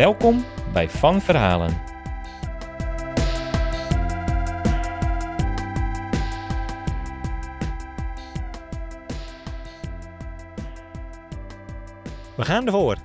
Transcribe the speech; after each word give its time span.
Welkom 0.00 0.44
bij 0.72 0.88
Van 0.88 1.20
Verhalen. 1.20 1.80
We 12.36 12.44
gaan 12.44 12.66
ervoor. 12.66 12.96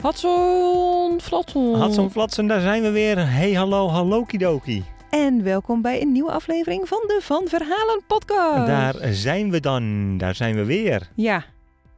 Hatson 0.00 1.20
Flatson. 1.20 1.74
Hadson 1.74 2.10
Flatsen, 2.10 2.46
daar 2.46 2.60
zijn 2.60 2.82
we 2.82 2.90
weer. 2.90 3.28
Hey 3.28 3.52
hallo, 3.52 3.88
hallo 3.88 4.24
kidoki. 4.24 4.84
En 5.10 5.42
welkom 5.42 5.82
bij 5.82 6.02
een 6.02 6.12
nieuwe 6.12 6.30
aflevering 6.30 6.88
van 6.88 7.02
de 7.06 7.20
Van 7.22 7.48
Verhalen 7.48 8.02
podcast. 8.06 8.66
Daar 8.66 8.96
zijn 9.14 9.50
we 9.50 9.60
dan, 9.60 10.16
daar 10.18 10.34
zijn 10.34 10.54
we 10.54 10.64
weer. 10.64 11.10
Ja, 11.14 11.44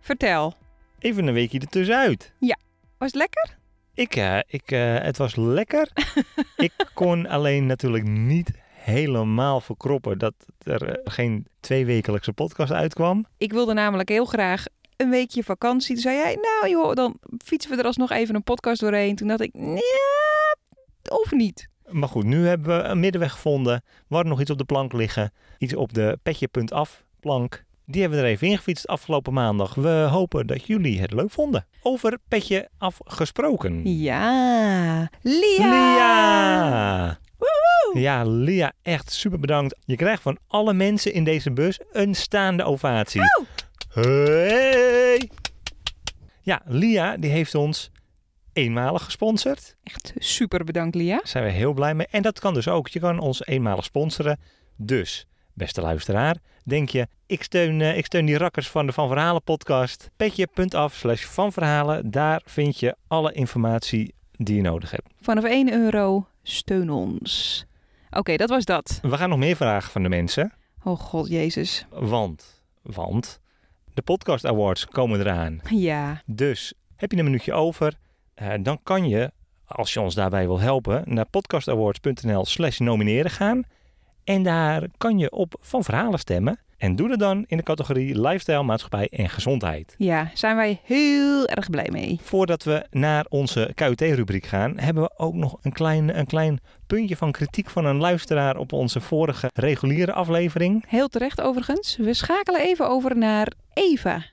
vertel. 0.01 0.55
Even 0.99 1.27
een 1.27 1.35
weekje 1.35 1.61
ertussenuit. 1.61 2.33
Was 2.99 3.13
het 3.13 3.15
lekker? 3.15 3.58
Ik, 3.99 4.17
eh, 4.17 4.39
ik, 4.47 4.71
eh, 4.71 4.99
het 4.99 5.17
was 5.17 5.37
lekker. 5.37 5.91
ik 6.57 6.73
kon 6.95 7.27
alleen 7.27 7.67
natuurlijk 7.67 8.05
niet 8.05 8.51
helemaal 8.69 9.61
verkroppen 9.61 10.19
dat 10.19 10.35
er 10.63 10.89
eh, 10.89 11.01
geen 11.05 11.47
tweewekelijkse 11.61 12.33
podcast 12.33 12.73
uitkwam. 12.73 13.27
Ik 13.37 13.53
wilde 13.53 13.73
namelijk 13.73 14.09
heel 14.09 14.25
graag 14.25 14.65
een 14.97 15.11
weekje 15.11 15.45
vakantie. 15.45 15.95
Toen 15.95 16.03
zei 16.03 16.17
jij, 16.17 16.35
nou 16.35 16.71
joh, 16.71 16.95
dan 16.95 17.19
fietsen 17.45 17.71
we 17.71 17.77
er 17.77 17.85
alsnog 17.85 18.11
even 18.11 18.35
een 18.35 18.43
podcast 18.43 18.81
doorheen. 18.81 19.17
Toen 19.17 19.29
dacht 19.29 19.41
ik, 19.41 19.51
ja, 19.55 20.57
of 21.09 21.33
niet. 21.33 21.69
Maar 21.89 22.09
goed, 22.09 22.25
nu 22.25 22.47
hebben 22.47 22.77
we 22.77 22.83
een 22.83 23.01
middenweg 23.01 23.33
gevonden. 23.33 23.83
We 23.85 24.15
hadden 24.15 24.33
nog 24.33 24.41
iets 24.41 24.51
op 24.51 24.59
de 24.59 24.65
plank 24.65 24.93
liggen. 24.93 25.33
Iets 25.59 25.75
op 25.75 25.95
de 25.95 26.19
petje.af 26.23 27.05
plank. 27.21 27.65
Die 27.91 28.01
hebben 28.01 28.19
we 28.19 28.25
er 28.25 28.31
even 28.31 28.47
ingefietst 28.49 28.87
afgelopen 28.87 29.33
maandag. 29.33 29.75
We 29.75 29.89
hopen 30.11 30.47
dat 30.47 30.67
jullie 30.67 31.01
het 31.01 31.13
leuk 31.13 31.31
vonden. 31.31 31.67
Over 31.83 32.19
petje 32.29 32.69
af 32.79 33.01
gesproken. 33.05 33.99
Ja, 33.99 35.11
Lia. 35.23 35.69
Lia! 35.69 37.19
Woehoe. 37.39 38.01
Ja, 38.03 38.25
Lia, 38.25 38.73
echt 38.83 39.13
super 39.13 39.39
bedankt. 39.39 39.79
Je 39.85 39.97
krijgt 39.97 40.23
van 40.23 40.39
alle 40.47 40.73
mensen 40.73 41.13
in 41.13 41.25
deze 41.25 41.51
bus 41.51 41.81
een 41.93 42.15
staande 42.15 42.65
ovatie. 42.65 43.23
Hey! 43.89 45.31
Ja, 46.43 46.63
Lia 46.65 47.17
die 47.17 47.31
heeft 47.31 47.55
ons 47.55 47.91
eenmalig 48.53 49.05
gesponsord. 49.05 49.77
Echt 49.83 50.13
super 50.17 50.65
bedankt, 50.65 50.95
Lia. 50.95 51.17
Daar 51.17 51.29
zijn 51.29 51.45
we 51.45 51.51
heel 51.51 51.73
blij 51.73 51.95
mee. 51.95 52.07
En 52.11 52.23
dat 52.23 52.41
kan 52.41 52.55
dus 52.55 52.69
ook. 52.69 52.89
Je 52.89 53.01
kan 53.01 53.19
ons 53.19 53.47
eenmalig 53.47 53.85
sponsoren. 53.85 54.41
Dus, 54.77 55.27
beste 55.59 55.81
luisteraar, 55.81 56.37
denk 56.65 56.89
je, 56.89 57.07
ik 57.27 57.43
steun, 57.43 57.81
eh, 57.81 57.97
ik 57.97 58.05
steun 58.05 58.27
die 58.27 58.39
rakkers 58.39 58.69
van 58.69 58.87
de 58.87 58.93
Van 58.93 59.09
Verhalen 59.09 59.43
podcast. 59.43 60.11
Petje.af 60.17 60.95
slash 60.95 61.25
Van 61.25 61.53
Verhalen. 61.53 62.11
Daar 62.11 62.43
vind 62.45 62.79
je 62.79 62.97
alle 63.07 63.33
informatie 63.33 64.15
die 64.33 64.57
je 64.57 64.63
nodig 64.63 64.91
hebt. 64.91 65.09
Vanaf 65.21 65.45
1 65.45 65.73
euro, 65.73 66.27
steun 66.43 66.91
ons. 66.91 67.65
Oké, 68.11 68.37
dat 68.37 68.49
was 68.49 68.65
dat. 68.65 68.99
We 69.03 69.17
gaan 69.17 69.29
nog 69.29 69.39
meer 69.39 69.57
vragen 69.57 69.91
van 69.91 70.03
de 70.03 70.09
mensen. 70.09 70.53
Oh 70.83 70.99
god, 70.99 71.29
Jezus. 71.29 71.87
Want, 71.91 72.63
want, 72.83 73.41
de 73.95 74.03
podcast 74.03 74.45
awards 74.47 74.87
komen 74.87 75.21
eraan. 75.21 75.61
Ja, 75.71 76.23
Dus, 76.27 76.75
heb 76.97 77.13
je 77.13 77.19
een 77.19 77.25
minuutje 77.25 77.53
over, 77.53 77.95
eh, 78.35 78.53
dan 78.61 78.81
kan 78.83 79.09
je, 79.09 79.31
als 79.67 79.93
je 79.93 80.01
ons 80.01 80.15
daarbij 80.15 80.47
wil 80.47 80.61
helpen, 80.61 81.03
naar 81.07 81.27
podcastawards.nl 81.27 82.45
slash 82.45 82.79
nomineren 82.79 83.31
gaan. 83.31 83.65
En 84.29 84.43
daar 84.43 84.87
kan 84.97 85.19
je 85.19 85.31
op 85.31 85.55
van 85.61 85.85
verhalen 85.85 86.19
stemmen. 86.19 86.59
En 86.77 86.97
doe 86.97 87.09
dat 87.09 87.19
dan 87.19 87.45
in 87.47 87.57
de 87.57 87.63
categorie 87.63 88.21
lifestyle, 88.21 88.63
maatschappij 88.63 89.09
en 89.11 89.29
gezondheid. 89.29 89.95
ja, 89.99 90.31
zijn 90.35 90.57
wij 90.57 90.81
heel 90.85 91.47
erg 91.47 91.71
blij 91.71 91.89
mee. 91.91 92.19
Voordat 92.23 92.63
we 92.65 92.87
naar 92.91 93.27
onze 93.29 93.73
KUT-rubriek 93.75 94.47
gaan, 94.47 94.79
hebben 94.79 95.03
we 95.03 95.11
ook 95.17 95.35
nog 95.35 95.59
een 95.63 95.73
klein, 95.73 96.19
een 96.19 96.27
klein 96.27 96.61
puntje 96.87 97.17
van 97.17 97.33
kritiek 97.33 97.71
van 97.71 97.85
een 97.85 97.97
luisteraar 97.97 98.57
op 98.57 98.73
onze 98.73 99.01
vorige 99.01 99.51
reguliere 99.55 100.13
aflevering. 100.13 100.85
Heel 100.89 101.09
terecht 101.09 101.41
overigens. 101.41 101.97
We 101.97 102.15
schakelen 102.15 102.61
even 102.61 102.89
over 102.89 103.17
naar 103.17 103.53
Eva. 103.73 104.25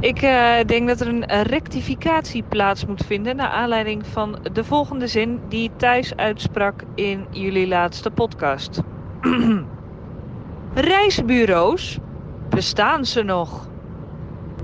Ik 0.00 0.22
eh, 0.22 0.64
denk 0.66 0.88
dat 0.88 1.00
er 1.00 1.08
een 1.08 1.42
rectificatie 1.42 2.42
plaats 2.42 2.84
moet 2.86 3.04
vinden 3.06 3.36
naar 3.36 3.48
aanleiding 3.48 4.06
van 4.06 4.38
de 4.52 4.64
volgende 4.64 5.06
zin 5.06 5.40
die 5.48 5.70
Thijs 5.76 6.16
uitsprak 6.16 6.82
in 6.94 7.26
jullie 7.30 7.68
laatste 7.68 8.10
podcast. 8.10 8.80
Reisbureaus, 10.74 11.98
bestaan 12.48 13.04
ze 13.04 13.22
nog? 13.22 13.68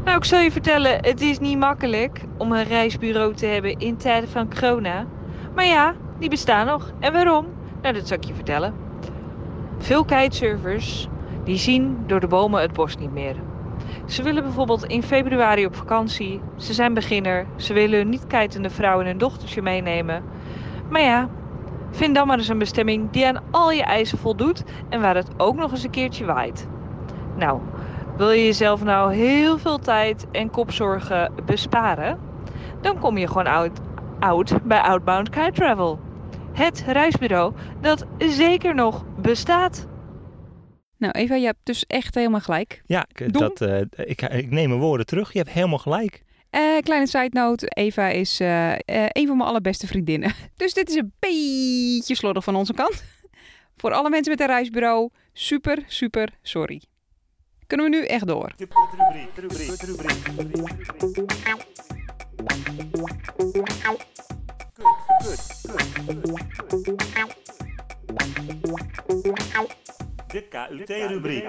Nou, 0.05 0.17
ik 0.17 0.25
zal 0.25 0.39
je 0.39 0.51
vertellen, 0.51 0.97
het 1.01 1.21
is 1.21 1.39
niet 1.39 1.59
makkelijk 1.59 2.21
om 2.37 2.53
een 2.53 2.65
reisbureau 2.65 3.35
te 3.35 3.47
hebben 3.47 3.79
in 3.79 3.97
tijden 3.97 4.29
van 4.29 4.55
corona. 4.55 5.07
Maar 5.55 5.67
ja, 5.67 5.95
die 6.19 6.29
bestaan 6.29 6.67
nog. 6.67 6.93
En 7.01 7.13
waarom? 7.13 7.47
Nou, 7.83 7.95
dat 7.95 8.07
zal 8.09 8.17
ik 8.17 8.25
je 8.25 8.35
vertellen. 8.35 8.75
Veel 9.79 10.05
kitesurfers, 10.05 11.09
die 11.45 11.57
zien 11.57 11.99
door 12.07 12.21
de 12.21 12.27
bomen 12.27 12.61
het 12.61 12.73
bos 12.73 12.97
niet 12.97 13.13
meer. 13.13 13.37
Ze 14.07 14.23
willen 14.23 14.43
bijvoorbeeld 14.43 14.85
in 14.85 15.03
februari 15.03 15.67
op 15.67 15.77
vakantie. 15.77 16.41
Ze 16.57 16.73
zijn 16.73 16.95
beginner. 16.95 17.47
Ze 17.57 17.73
willen 17.73 17.99
hun 17.99 18.09
niet 18.09 18.27
kitende 18.27 18.71
vrouw 18.71 19.01
en 19.01 19.07
hun 19.07 19.19
dochtertje 19.19 19.63
meenemen. 19.63 20.23
Maar 20.89 21.03
ja, 21.03 21.29
vind 21.91 22.15
dan 22.15 22.27
maar 22.27 22.39
eens 22.39 22.49
een 22.49 22.59
bestemming 22.59 23.11
die 23.11 23.27
aan 23.27 23.43
al 23.51 23.71
je 23.71 23.83
eisen 23.83 24.19
voldoet 24.19 24.63
en 24.89 25.01
waar 25.01 25.15
het 25.15 25.29
ook 25.37 25.57
nog 25.57 25.71
eens 25.71 25.83
een 25.83 25.91
keertje 25.91 26.25
waait. 26.25 26.69
Nou, 27.37 27.61
wil 28.17 28.31
je 28.31 28.45
jezelf 28.45 28.85
nou 28.85 29.15
heel 29.15 29.59
veel 29.59 29.79
tijd 29.79 30.27
en 30.31 30.51
kopzorgen 30.51 31.33
besparen? 31.45 32.19
Dan 32.81 32.99
kom 32.99 33.19
je 33.19 33.27
gewoon 33.27 33.47
oud, 33.47 33.81
oud 34.19 34.63
bij 34.63 34.81
Outbound 34.81 35.29
Kite 35.31 35.53
Travel. 35.53 36.01
Het 36.53 36.85
reisbureau 36.87 37.53
dat 37.81 38.07
zeker 38.19 38.75
nog 38.75 39.05
bestaat. 39.17 39.87
Nou 41.05 41.17
Eva, 41.19 41.35
je 41.35 41.45
hebt 41.47 41.59
dus 41.63 41.85
echt 41.87 42.15
helemaal 42.15 42.41
gelijk. 42.41 42.83
Ja, 42.87 43.07
ik- 43.13 43.33
Dom. 43.33 43.43
dat, 43.43 43.61
eh, 43.61 43.81
ik, 44.07 44.23
ik 44.23 44.51
neem 44.51 44.69
mijn 44.69 44.81
woorden 44.81 45.07
terug. 45.07 45.33
Je 45.33 45.39
hebt 45.39 45.51
helemaal 45.51 45.79
gelijk. 45.79 46.23
Eh, 46.51 46.79
kleine 46.81 47.07
side 47.07 47.29
note, 47.31 47.67
Eva 47.69 48.09
is 48.09 48.41
eh, 48.41 48.73
eh, 48.73 48.79
een 49.09 49.27
van 49.27 49.37
mijn 49.37 49.49
allerbeste 49.49 49.87
vriendinnen. 49.87 50.33
Dus 50.57 50.73
dit 50.75 50.89
is 50.89 50.95
een 50.95 51.13
beetje 51.19 52.15
slordig 52.15 52.45
van 52.45 52.55
onze 52.57 52.73
kant. 52.73 53.05
Voor 53.81 53.93
alle 53.93 54.11
mensen 54.11 54.31
met 54.31 54.41
een 54.41 54.47
reisbureau, 54.47 55.11
super, 55.33 55.85
super 55.87 56.29
sorry. 56.43 56.83
Kunnen 57.67 57.91
we 57.91 57.97
nu 57.97 58.05
echt 58.05 58.27
door? 58.27 58.53
De 70.35 70.49
KUT-rubriek. 70.49 71.45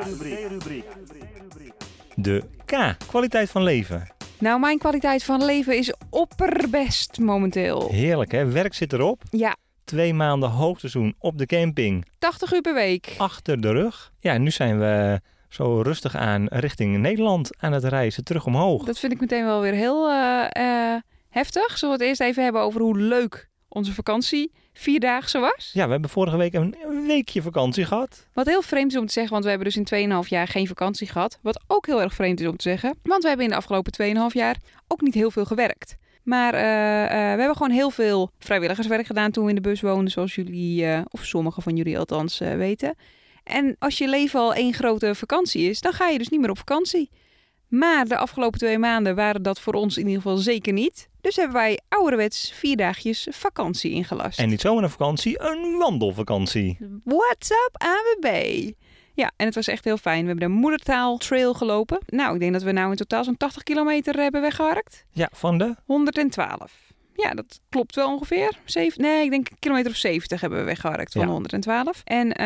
De 2.15 2.43
K, 2.65 2.95
kwaliteit 3.07 3.49
van 3.49 3.63
leven. 3.63 4.07
Nou, 4.39 4.59
mijn 4.59 4.77
kwaliteit 4.77 5.23
van 5.23 5.45
leven 5.45 5.77
is 5.77 5.93
opperbest 6.09 7.19
momenteel. 7.19 7.89
Heerlijk 7.91 8.31
hè, 8.31 8.45
werk 8.51 8.73
zit 8.73 8.93
erop. 8.93 9.21
Ja, 9.29 9.55
Twee 9.83 10.13
maanden 10.13 10.49
hoogseizoen 10.49 11.15
op 11.19 11.37
de 11.37 11.45
camping 11.45 12.05
80 12.19 12.53
uur 12.53 12.61
per 12.61 12.73
week. 12.73 13.15
achter 13.17 13.61
de 13.61 13.71
rug. 13.71 14.11
Ja, 14.19 14.37
nu 14.37 14.51
zijn 14.51 14.79
we 14.79 15.21
zo 15.49 15.81
rustig 15.81 16.15
aan 16.15 16.45
richting 16.47 16.97
Nederland 16.97 17.49
aan 17.57 17.71
het 17.71 17.83
reizen, 17.83 18.23
terug 18.23 18.45
omhoog. 18.45 18.83
Dat 18.85 18.99
vind 18.99 19.11
ik 19.11 19.19
meteen 19.19 19.45
wel 19.45 19.61
weer 19.61 19.73
heel 19.73 20.09
eh, 20.09 20.45
eh, 20.51 21.01
heftig. 21.29 21.77
Zullen 21.77 21.97
we 21.97 22.01
het 22.01 22.09
eerst 22.09 22.29
even 22.29 22.43
hebben 22.43 22.61
over 22.61 22.81
hoe 22.81 22.97
leuk 22.97 23.49
onze 23.67 23.93
vakantie 23.93 24.51
vierdaagse 24.79 25.39
was? 25.39 25.69
Ja, 25.73 25.85
we 25.85 25.91
hebben 25.91 26.09
vorige 26.09 26.37
week 26.37 26.53
een 26.53 26.75
weekje 27.07 27.41
vakantie 27.41 27.85
gehad. 27.85 28.27
Wat 28.33 28.45
heel 28.45 28.61
vreemd 28.61 28.91
is 28.91 28.97
om 28.97 29.05
te 29.05 29.13
zeggen, 29.13 29.31
want 29.31 29.43
we 29.43 29.49
hebben 29.49 29.67
dus 29.67 29.91
in 29.91 30.23
2,5 30.23 30.29
jaar 30.29 30.47
geen 30.47 30.67
vakantie 30.67 31.07
gehad. 31.07 31.39
Wat 31.41 31.63
ook 31.67 31.85
heel 31.85 32.01
erg 32.01 32.13
vreemd 32.13 32.39
is 32.39 32.47
om 32.47 32.57
te 32.57 32.69
zeggen, 32.69 32.97
want 33.03 33.21
we 33.21 33.27
hebben 33.27 33.45
in 33.45 33.51
de 33.51 33.57
afgelopen 33.57 33.93
2,5 34.29 34.33
jaar 34.33 34.57
ook 34.87 35.01
niet 35.01 35.13
heel 35.13 35.31
veel 35.31 35.45
gewerkt. 35.45 35.97
Maar 36.25 36.53
eh, 36.53 37.03
eh, 37.03 37.09
we 37.09 37.39
hebben 37.39 37.55
gewoon 37.55 37.71
heel 37.71 37.89
veel 37.89 38.31
vrijwilligerswerk 38.39 39.05
gedaan 39.05 39.31
toen 39.31 39.43
we 39.43 39.49
in 39.49 39.55
de 39.55 39.61
bus 39.61 39.81
woonden, 39.81 40.11
zoals 40.11 40.35
jullie, 40.35 40.85
eh, 40.85 41.01
of 41.09 41.25
sommigen 41.25 41.63
van 41.63 41.75
jullie 41.75 41.99
althans, 41.99 42.37
weten. 42.37 42.95
En 43.43 43.75
als 43.79 43.97
je 43.97 44.07
leven 44.07 44.39
al 44.39 44.53
één 44.53 44.73
grote 44.73 45.15
vakantie 45.15 45.69
is, 45.69 45.81
dan 45.81 45.93
ga 45.93 46.07
je 46.07 46.17
dus 46.17 46.29
niet 46.29 46.39
meer 46.39 46.49
op 46.49 46.57
vakantie. 46.57 47.09
Maar 47.67 48.05
de 48.05 48.17
afgelopen 48.17 48.59
twee 48.59 48.77
maanden 48.77 49.15
waren 49.15 49.41
dat 49.43 49.59
voor 49.59 49.73
ons 49.73 49.97
in 49.97 50.05
ieder 50.07 50.21
geval 50.21 50.37
zeker 50.37 50.73
niet. 50.73 51.09
Dus 51.21 51.35
hebben 51.35 51.55
wij 51.55 51.79
ouderwets 51.89 52.51
vier 52.51 52.77
dagjes 52.77 53.27
vakantie 53.31 53.91
ingelast. 53.91 54.39
En 54.39 54.49
niet 54.49 54.61
zomaar 54.61 54.83
een 54.83 54.89
vakantie, 54.89 55.41
een 55.41 55.77
wandelvakantie. 55.77 56.77
What's 57.03 57.49
up 57.49 57.69
AWB? 57.81 58.71
Ja, 59.13 59.31
en 59.35 59.45
het 59.45 59.55
was 59.55 59.67
echt 59.67 59.83
heel 59.85 59.97
fijn. 59.97 60.21
We 60.21 60.27
hebben 60.27 60.47
de 60.49 60.53
moedertaal 60.55 61.17
trail 61.17 61.53
gelopen. 61.53 61.99
Nou, 62.07 62.33
ik 62.33 62.39
denk 62.39 62.53
dat 62.53 62.63
we 62.63 62.71
nou 62.71 62.89
in 62.91 62.95
totaal 62.97 63.23
zo'n 63.23 63.37
80 63.37 63.63
kilometer 63.63 64.15
hebben 64.19 64.41
weggeharkt. 64.41 65.05
Ja, 65.11 65.29
van 65.33 65.57
de 65.57 65.75
112. 65.85 66.93
Ja, 67.15 67.31
dat 67.33 67.59
klopt 67.69 67.95
wel 67.95 68.11
ongeveer. 68.13 68.59
Zeven, 68.65 69.01
nee, 69.01 69.23
ik 69.23 69.29
denk 69.29 69.49
een 69.49 69.59
kilometer 69.59 69.91
of 69.91 69.97
70 69.97 70.41
hebben 70.41 70.59
we 70.59 70.65
weggeharkt 70.65 71.11
van 71.11 71.21
Ja. 71.21 71.27
de 71.27 71.33
112. 71.33 72.01
En 72.03 72.31
eh, 72.33 72.45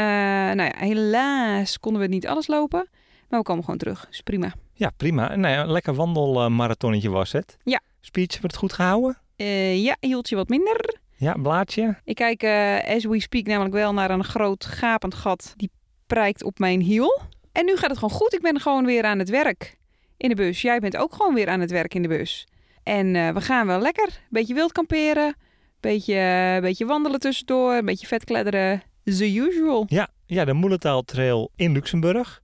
nou 0.55 0.61
ja, 0.63 0.73
helaas 0.77 1.79
konden 1.79 2.01
we 2.01 2.07
niet 2.07 2.27
alles 2.27 2.47
lopen. 2.47 2.87
Maar 3.29 3.39
we 3.39 3.45
komen 3.45 3.63
gewoon 3.63 3.79
terug. 3.79 4.07
Is 4.11 4.21
prima. 4.21 4.53
Ja, 4.79 4.91
prima. 4.97 5.35
Nou 5.35 5.53
ja, 5.53 5.61
een 5.61 5.71
lekker 5.71 5.93
wandelmarathonnetje 5.93 7.09
was 7.09 7.31
het. 7.31 7.57
Ja. 7.63 7.79
Speech, 8.01 8.31
hebben 8.31 8.41
we 8.41 8.47
het 8.47 8.57
goed 8.57 8.73
gehouden? 8.73 9.17
Eh, 9.35 9.83
ja, 9.83 9.97
hield 9.99 10.29
je 10.29 10.35
wat 10.35 10.49
minder. 10.49 10.97
Ja, 11.15 11.33
blaadje. 11.33 11.97
Ik 12.03 12.15
kijk 12.15 12.43
eh, 12.43 12.95
as 12.95 13.05
we 13.05 13.21
speak 13.21 13.45
namelijk 13.45 13.73
wel 13.73 13.93
naar 13.93 14.09
een 14.09 14.23
groot 14.23 14.65
gapend 14.65 15.13
gat 15.13 15.53
die 15.57 15.71
prijkt 16.07 16.43
op 16.43 16.59
mijn 16.59 16.81
hiel. 16.81 17.21
En 17.51 17.65
nu 17.65 17.75
gaat 17.75 17.89
het 17.89 17.99
gewoon 17.99 18.17
goed. 18.17 18.33
Ik 18.33 18.41
ben 18.41 18.59
gewoon 18.59 18.85
weer 18.85 19.03
aan 19.03 19.19
het 19.19 19.29
werk 19.29 19.77
in 20.17 20.29
de 20.29 20.35
bus. 20.35 20.61
Jij 20.61 20.79
bent 20.79 20.97
ook 20.97 21.13
gewoon 21.13 21.33
weer 21.33 21.49
aan 21.49 21.59
het 21.59 21.71
werk 21.71 21.93
in 21.93 22.01
de 22.01 22.07
bus. 22.07 22.47
En 22.83 23.15
eh, 23.15 23.33
we 23.33 23.41
gaan 23.41 23.67
wel 23.67 23.79
lekker. 23.79 24.09
Beetje 24.29 24.53
wild 24.53 24.71
kamperen. 24.71 25.35
Beetje, 25.79 26.57
beetje 26.61 26.85
wandelen 26.85 27.19
tussendoor. 27.19 27.73
Een 27.73 27.85
beetje 27.85 28.07
vet 28.07 28.23
kledderen. 28.23 28.81
The 29.03 29.33
usual. 29.35 29.85
Ja, 29.87 30.07
ja 30.25 30.45
de 30.45 30.53
Moelentaal 30.53 31.01
Trail 31.03 31.51
in 31.55 31.71
Luxemburg. 31.71 32.41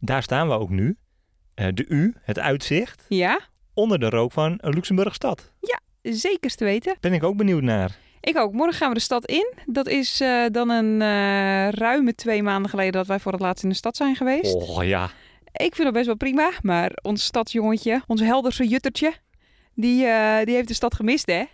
Daar 0.00 0.22
staan 0.22 0.48
we 0.48 0.54
ook 0.54 0.70
nu. 0.70 0.96
Eh, 1.54 1.66
de 1.74 1.84
U, 1.88 2.14
het 2.22 2.38
uitzicht, 2.38 3.04
Ja, 3.08 3.40
onder 3.74 3.98
de 3.98 4.08
rook 4.08 4.32
van 4.32 4.58
Luxemburg 4.62 5.14
stad. 5.14 5.52
zeker 6.02 6.54
te 6.54 6.64
weten. 6.64 6.96
Ben 7.00 7.12
ik 7.12 7.22
ook 7.24 7.36
benieuwd 7.36 7.62
naar. 7.62 7.96
Ik 8.20 8.36
ook. 8.36 8.52
Morgen 8.52 8.74
gaan 8.76 8.88
we 8.88 8.94
de 8.94 9.00
stad 9.00 9.26
in. 9.26 9.52
Dat 9.66 9.88
is 9.88 10.20
eh, 10.20 10.44
dan 10.52 10.70
een 10.70 11.02
eh, 11.02 11.68
ruime 11.68 12.14
twee 12.14 12.42
maanden 12.42 12.70
geleden 12.70 12.92
dat 12.92 13.06
wij 13.06 13.18
voor 13.20 13.32
het 13.32 13.40
laatst 13.40 13.62
in 13.64 13.68
de 13.68 13.74
stad 13.74 13.96
zijn 13.96 14.16
geweest. 14.16 14.54
Oh 14.54 14.84
ja, 14.84 15.10
Ik 15.52 15.74
vind 15.74 15.82
dat 15.84 15.92
best 15.92 16.06
wel 16.06 16.16
prima, 16.16 16.50
maar 16.62 16.92
ons 17.02 17.24
stadsjongetje, 17.24 18.02
ons 18.06 18.20
helderse 18.20 18.68
juttertje, 18.68 19.12
die, 19.74 19.98
die 20.44 20.54
heeft 20.54 20.68
de 20.68 20.74
stad 20.74 20.94
gemist, 20.94 21.26
hè? 21.26 21.44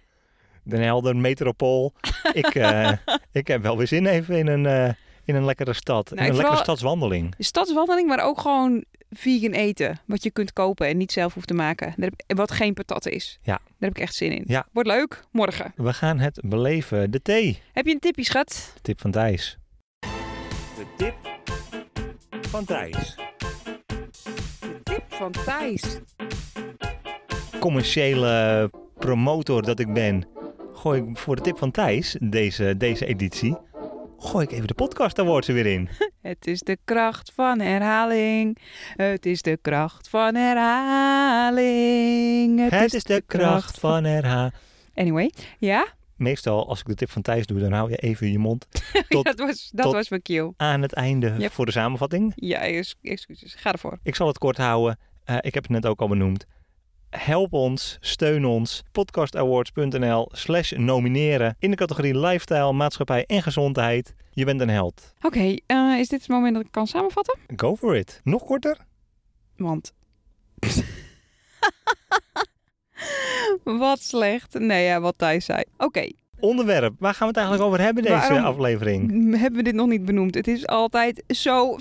Den 0.64 0.80
Helder, 0.80 1.16
metropool. 1.16 1.92
ik, 2.32 2.54
ik 3.40 3.46
heb 3.46 3.62
wel 3.62 3.76
weer 3.76 3.86
zin 3.86 4.06
even 4.06 4.36
in 4.38 4.46
een, 4.46 4.96
in 5.24 5.34
een 5.34 5.44
lekkere 5.44 5.72
stad. 5.72 6.12
in 6.12 6.18
een 6.18 6.36
lekkere 6.36 6.56
stadswandeling. 6.56 7.36
De 7.36 7.42
stadswandeling, 7.44 8.08
maar 8.08 8.24
ook 8.24 8.40
gewoon 8.40 8.84
vegan 9.10 9.52
eten, 9.52 10.00
wat 10.06 10.22
je 10.22 10.30
kunt 10.30 10.52
kopen 10.52 10.86
en 10.86 10.96
niet 10.96 11.12
zelf 11.12 11.34
hoeft 11.34 11.46
te 11.46 11.54
maken. 11.54 11.94
Wat 12.26 12.50
geen 12.50 12.74
patat 12.74 13.06
is. 13.08 13.38
Ja. 13.42 13.52
Daar 13.52 13.68
heb 13.78 13.90
ik 13.90 13.98
echt 13.98 14.14
zin 14.14 14.32
in. 14.32 14.44
Ja. 14.46 14.66
Wordt 14.72 14.88
leuk, 14.88 15.24
morgen. 15.32 15.72
We 15.76 15.92
gaan 15.92 16.18
het 16.18 16.40
beleven. 16.44 17.10
De 17.10 17.22
thee. 17.22 17.60
Heb 17.72 17.86
je 17.86 17.92
een 17.92 17.98
tipje, 17.98 18.24
schat? 18.24 18.74
Tip 18.82 19.00
van 19.00 19.10
Thijs. 19.10 19.58
De 20.00 20.86
tip 20.96 21.14
van 22.40 22.64
Thijs. 22.64 23.16
De 24.60 24.80
tip 24.82 25.04
van 25.08 25.32
Thijs. 25.44 25.98
Commerciële 27.60 28.70
promotor 28.98 29.62
dat 29.62 29.78
ik 29.78 29.92
ben, 29.92 30.26
gooi 30.74 31.02
ik 31.02 31.18
voor 31.18 31.36
de 31.36 31.42
tip 31.42 31.58
van 31.58 31.70
Thijs, 31.70 32.16
deze, 32.20 32.74
deze 32.76 33.06
editie, 33.06 33.56
gooi 34.22 34.44
ik 34.44 34.52
even 34.52 34.66
de 34.66 34.74
podcast 34.74 35.18
awards 35.18 35.48
er 35.48 35.54
weer 35.54 35.66
in. 35.66 35.88
Het 36.22 36.46
is 36.46 36.60
de 36.60 36.78
kracht 36.84 37.32
van 37.34 37.60
herhaling. 37.60 38.58
Het 38.96 39.26
is 39.26 39.42
de 39.42 39.58
kracht 39.62 40.08
van 40.08 40.34
herhaling. 41.54 42.70
Het 42.70 42.94
is 42.94 43.04
de 43.04 43.22
kracht 43.26 43.78
van 43.78 44.04
herhaling. 44.04 44.52
Anyway, 44.94 45.30
ja? 45.58 45.86
Meestal 46.16 46.68
als 46.68 46.80
ik 46.80 46.86
de 46.86 46.94
tip 46.94 47.10
van 47.10 47.22
Thijs 47.22 47.46
doe, 47.46 47.58
dan 47.58 47.72
hou 47.72 47.90
je 47.90 47.96
even 47.96 48.32
je 48.32 48.38
mond 48.38 48.66
Tot- 49.08 49.24
dat 49.24 49.38
was, 49.38 49.70
dat 49.72 49.84
tot- 49.84 49.94
was 49.94 50.08
mijn 50.08 50.54
aan 50.56 50.82
het 50.82 50.92
einde 50.92 51.34
Yep. 51.38 51.52
voor 51.52 51.66
de 51.66 51.72
samenvatting. 51.72 52.32
Ja, 52.34 52.58
ex- 52.60 52.94
excuses. 53.02 53.54
Ga 53.54 53.72
ervoor. 53.72 53.98
Ik 54.02 54.14
zal 54.14 54.26
het 54.26 54.38
kort 54.38 54.56
houden. 54.56 54.98
Eh, 55.24 55.36
ik 55.40 55.54
heb 55.54 55.62
het 55.62 55.72
net 55.72 55.86
ook 55.86 56.00
al 56.00 56.08
benoemd. 56.08 56.46
Help 57.10 57.52
ons, 57.52 57.96
steun 58.00 58.44
ons. 58.44 58.82
podcastawards.nl 58.92 60.28
slash 60.32 60.72
nomineren 60.72 61.56
in 61.58 61.70
de 61.70 61.76
categorie 61.76 62.18
lifestyle, 62.18 62.72
maatschappij 62.72 63.24
en 63.26 63.42
gezondheid. 63.42 64.14
Je 64.32 64.44
bent 64.44 64.60
een 64.60 64.68
held. 64.68 65.14
Oké, 65.22 65.56
eh, 65.66 65.96
is 65.98 66.08
dit 66.08 66.20
het 66.20 66.28
moment 66.28 66.54
dat 66.54 66.64
ik 66.64 66.70
kan 66.70 66.86
samenvatten? 66.86 67.38
Go 67.56 67.76
for 67.76 67.96
it. 67.96 68.20
Nog 68.24 68.44
korter? 68.44 68.76
Want. 69.56 69.92
wat 73.64 74.00
slecht. 74.00 74.58
Nee, 74.58 74.84
ja, 74.84 75.00
wat 75.00 75.14
Thijs 75.18 75.44
zei. 75.44 75.62
Oké, 75.76 76.08
Onderwerp. 76.40 76.94
Waar 76.98 77.12
gaan 77.14 77.20
we 77.20 77.26
het 77.26 77.36
eigenlijk 77.36 77.66
over 77.68 77.80
hebben 77.84 78.02
deze 78.02 78.14
Waarom- 78.14 78.44
aflevering? 78.44 79.10
hebben 79.38 79.56
we 79.58 79.62
dit 79.62 79.74
nog 79.74 79.86
niet 79.86 80.04
benoemd? 80.04 80.34
Het 80.34 80.48
is 80.48 80.66
altijd 80.66 81.24
zo 81.28 81.76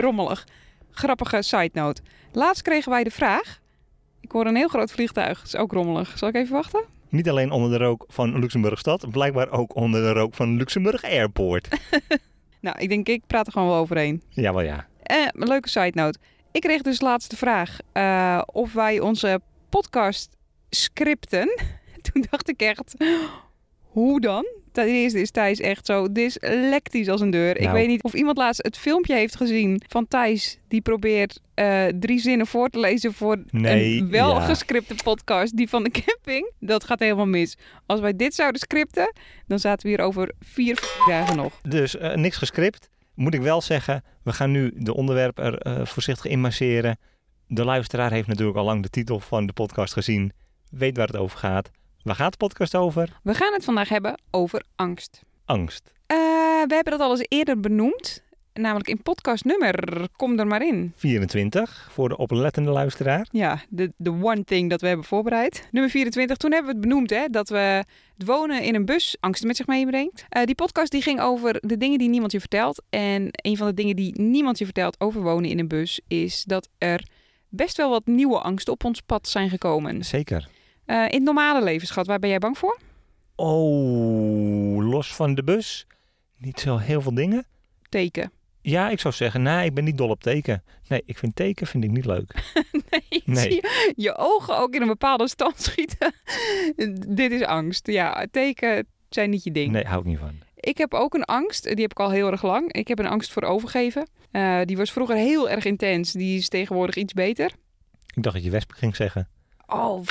rommelig. 0.00 0.46
Grappige 0.90 1.42
side 1.42 1.70
note. 1.72 2.02
Laatst 2.32 2.62
kregen 2.62 2.90
wij 2.90 3.04
de 3.04 3.10
vraag. 3.10 3.60
Ik 4.24 4.32
hoor 4.32 4.46
een 4.46 4.56
heel 4.56 4.68
groot 4.68 4.92
vliegtuig. 4.92 5.38
Dat 5.38 5.46
is 5.46 5.56
ook 5.56 5.72
rommelig. 5.72 6.18
Zal 6.18 6.28
ik 6.28 6.34
even 6.34 6.54
wachten? 6.54 6.84
Niet 7.08 7.28
alleen 7.28 7.50
onder 7.50 7.70
de 7.70 7.84
rook 7.84 8.04
van 8.08 8.38
Luxemburg 8.38 8.78
stad, 8.78 9.10
blijkbaar 9.10 9.50
ook 9.50 9.76
onder 9.76 10.02
de 10.02 10.12
rook 10.12 10.34
van 10.34 10.56
Luxemburg 10.56 11.04
Airport. 11.04 11.68
Nou, 12.60 12.78
ik 12.78 12.88
denk, 12.88 13.08
ik 13.08 13.26
praat 13.26 13.46
er 13.46 13.52
gewoon 13.52 13.68
wel 13.68 13.76
overheen. 13.76 14.22
Jawel 14.28 14.62
ja. 14.62 14.86
Eh, 15.02 15.26
een 15.30 15.48
leuke 15.48 15.68
side 15.68 15.90
note. 15.94 16.18
Ik 16.52 16.60
kreeg 16.60 16.82
dus 16.82 17.00
laatst 17.00 17.30
de 17.30 17.36
vraag 17.36 17.78
eh, 17.92 18.42
of 18.46 18.72
wij 18.72 19.00
onze 19.00 19.40
podcast 19.68 20.36
scripten. 20.70 21.60
Toen 22.12 22.24
dacht 22.30 22.48
ik 22.48 22.60
echt, 22.60 22.94
hoe 23.80 24.20
dan? 24.20 24.46
Ten 24.74 24.86
eerste 24.86 25.20
is 25.20 25.30
Thijs 25.30 25.60
echt 25.60 25.86
zo 25.86 26.12
dyslectisch 26.12 27.08
als 27.08 27.20
een 27.20 27.30
deur. 27.30 27.56
Ik 27.56 27.60
Nou. 27.62 27.72
weet 27.74 27.88
niet 27.88 28.02
of 28.02 28.12
iemand 28.14 28.36
laatst 28.36 28.62
het 28.62 28.78
filmpje 28.78 29.14
heeft 29.14 29.36
gezien 29.36 29.82
van 29.88 30.08
Thijs. 30.08 30.58
Die 30.68 30.80
probeert 30.80 31.40
eh, 31.54 31.84
drie 32.00 32.18
zinnen 32.20 32.46
voor 32.46 32.68
te 32.68 32.78
lezen 32.80 33.12
voor 33.12 33.38
Nee, 33.50 33.98
een 33.98 34.10
wel 34.10 34.40
ja. 34.40 34.54
podcast. 35.04 35.56
Die 35.56 35.68
van 35.68 35.82
de 35.82 35.90
camping. 36.04 36.50
Dat 36.60 36.84
gaat 36.84 36.98
helemaal 36.98 37.26
mis. 37.26 37.56
Als 37.86 38.00
wij 38.00 38.16
dit 38.16 38.34
zouden 38.34 38.60
scripten, 38.60 39.12
dan 39.46 39.58
zaten 39.58 39.82
we 39.86 39.88
hier 39.94 40.04
over 40.04 40.32
vier 40.40 40.78
dagen 41.08 41.36
nog. 41.36 41.60
Dus 41.62 41.96
eh, 41.96 42.14
niks 42.14 42.36
gescript. 42.36 42.88
Moet 43.14 43.34
ik 43.34 43.40
wel 43.42 43.60
zeggen, 43.60 44.04
we 44.22 44.32
gaan 44.32 44.50
nu 44.50 44.72
de 44.76 44.94
onderwerpen 44.94 45.44
er 45.44 45.58
eh, 45.58 45.86
voorzichtig 45.86 46.30
in 46.30 46.40
masseren. 46.40 46.98
De 47.46 47.64
luisteraar 47.64 48.10
heeft 48.10 48.28
natuurlijk 48.28 48.58
al 48.58 48.64
lang 48.64 48.82
de 48.82 48.90
titel 48.90 49.20
van 49.20 49.46
de 49.46 49.52
podcast 49.52 49.92
gezien. 49.92 50.32
Weet 50.70 50.96
waar 50.96 51.06
het 51.06 51.16
over 51.16 51.38
gaat. 51.38 51.70
Waar 52.04 52.14
gaat 52.14 52.32
de 52.32 52.38
podcast 52.38 52.74
over? 52.74 53.20
We 53.22 53.34
gaan 53.34 53.52
het 53.52 53.64
vandaag 53.64 53.88
hebben 53.88 54.20
over 54.30 54.64
angst. 54.76 55.22
Angst. 55.44 55.92
Eh, 56.06 56.16
we 56.66 56.74
hebben 56.74 56.90
dat 56.92 57.00
al 57.00 57.10
eens 57.10 57.26
eerder 57.28 57.60
benoemd. 57.60 58.22
Namelijk 58.52 58.88
in 58.88 59.02
podcast 59.02 59.44
nummer. 59.44 60.08
Kom 60.16 60.38
er 60.38 60.46
maar 60.46 60.66
in. 60.66 60.92
24 60.96 61.88
voor 61.90 62.08
de 62.08 62.16
oplettende 62.16 62.70
luisteraar. 62.70 63.28
Ja, 63.30 63.62
de, 63.68 63.92
de 63.96 64.10
one 64.10 64.44
thing 64.44 64.70
dat 64.70 64.80
we 64.80 64.86
hebben 64.86 65.06
voorbereid. 65.06 65.68
Nummer 65.70 65.90
24. 65.90 66.36
Toen 66.36 66.52
hebben 66.52 66.70
we 66.70 66.78
het 66.78 66.88
benoemd 66.88 67.10
hè, 67.10 67.28
dat 67.28 67.48
we 67.48 67.84
het 68.16 68.26
wonen 68.26 68.62
in 68.62 68.74
een 68.74 68.84
bus 68.84 69.16
angsten 69.20 69.46
met 69.46 69.56
zich 69.56 69.66
meebrengt. 69.66 70.24
Eh, 70.28 70.44
die 70.44 70.54
podcast 70.54 70.90
die 70.90 71.02
ging 71.02 71.20
over 71.20 71.58
de 71.60 71.76
dingen 71.76 71.98
die 71.98 72.08
niemand 72.08 72.32
je 72.32 72.40
vertelt. 72.40 72.82
En 72.90 73.28
een 73.30 73.56
van 73.56 73.66
de 73.66 73.74
dingen 73.74 73.96
die 73.96 74.20
niemand 74.20 74.58
je 74.58 74.64
vertelt 74.64 75.00
over 75.00 75.22
wonen 75.22 75.50
in 75.50 75.58
een 75.58 75.68
bus 75.68 76.00
is 76.08 76.44
dat 76.44 76.68
er 76.78 77.08
best 77.48 77.76
wel 77.76 77.90
wat 77.90 78.06
nieuwe 78.06 78.38
angsten 78.38 78.72
op 78.72 78.84
ons 78.84 79.00
pad 79.00 79.28
zijn 79.28 79.50
gekomen. 79.50 80.04
Zeker. 80.04 80.48
Eh, 80.86 80.96
in 80.96 81.14
het 81.14 81.22
normale 81.22 81.62
leven, 81.62 81.86
schat, 81.86 82.06
waar 82.06 82.18
ben 82.18 82.30
jij 82.30 82.38
bang 82.38 82.58
voor? 82.58 82.78
Oh, 83.36 84.90
los 84.90 85.14
van 85.14 85.34
de 85.34 85.44
bus. 85.44 85.86
Niet 86.36 86.60
zo 86.60 86.76
heel 86.76 87.02
veel 87.02 87.14
dingen. 87.14 87.46
Teken. 87.88 88.32
Ja, 88.60 88.90
ik 88.90 89.00
zou 89.00 89.14
zeggen, 89.14 89.42
nee, 89.42 89.64
ik 89.64 89.74
ben 89.74 89.84
niet 89.84 89.98
dol 89.98 90.08
op 90.08 90.22
teken. 90.22 90.62
Nee, 90.88 91.02
ik 91.06 91.18
vind 91.18 91.36
teken 91.36 91.66
vind 91.66 91.84
ik 91.84 91.90
niet 91.90 92.04
leuk. 92.04 92.32
Nee, 93.24 93.60
je 93.96 94.16
ogen 94.16 94.58
ook 94.58 94.74
in 94.74 94.80
een 94.80 94.88
bepaalde 94.88 95.28
stand 95.28 95.60
schieten. 95.66 96.14
Dit 97.08 97.32
is 97.32 97.42
angst. 97.42 97.86
Ja, 97.86 98.26
teken 98.30 98.86
zijn 99.08 99.30
niet 99.30 99.44
je 99.44 99.50
ding. 99.50 99.72
Nee, 99.72 99.84
hou 99.84 100.00
ik 100.00 100.06
niet 100.06 100.18
van. 100.18 100.38
Ik 100.54 100.78
heb 100.78 100.94
ook 100.94 101.14
een 101.14 101.24
angst. 101.24 101.62
Die 101.62 101.82
heb 101.82 101.90
ik 101.90 102.00
al 102.00 102.10
heel 102.10 102.30
erg 102.30 102.42
lang. 102.42 102.72
Ik 102.72 102.88
heb 102.88 102.98
een 102.98 103.06
angst 103.06 103.32
voor 103.32 103.42
overgeven. 103.42 104.08
Eh, 104.30 104.60
die 104.64 104.76
was 104.76 104.92
vroeger 104.92 105.16
heel 105.16 105.50
erg 105.50 105.64
intens. 105.64 106.12
Die 106.12 106.38
is 106.38 106.48
tegenwoordig 106.48 106.94
iets 106.94 107.12
beter. 107.12 107.52
Ik 108.14 108.22
dacht 108.22 108.34
dat 108.34 108.44
je 108.44 108.50
wesp 108.50 108.72
ging 108.72 108.96
zeggen. 108.96 109.28
Oh, 109.66 110.02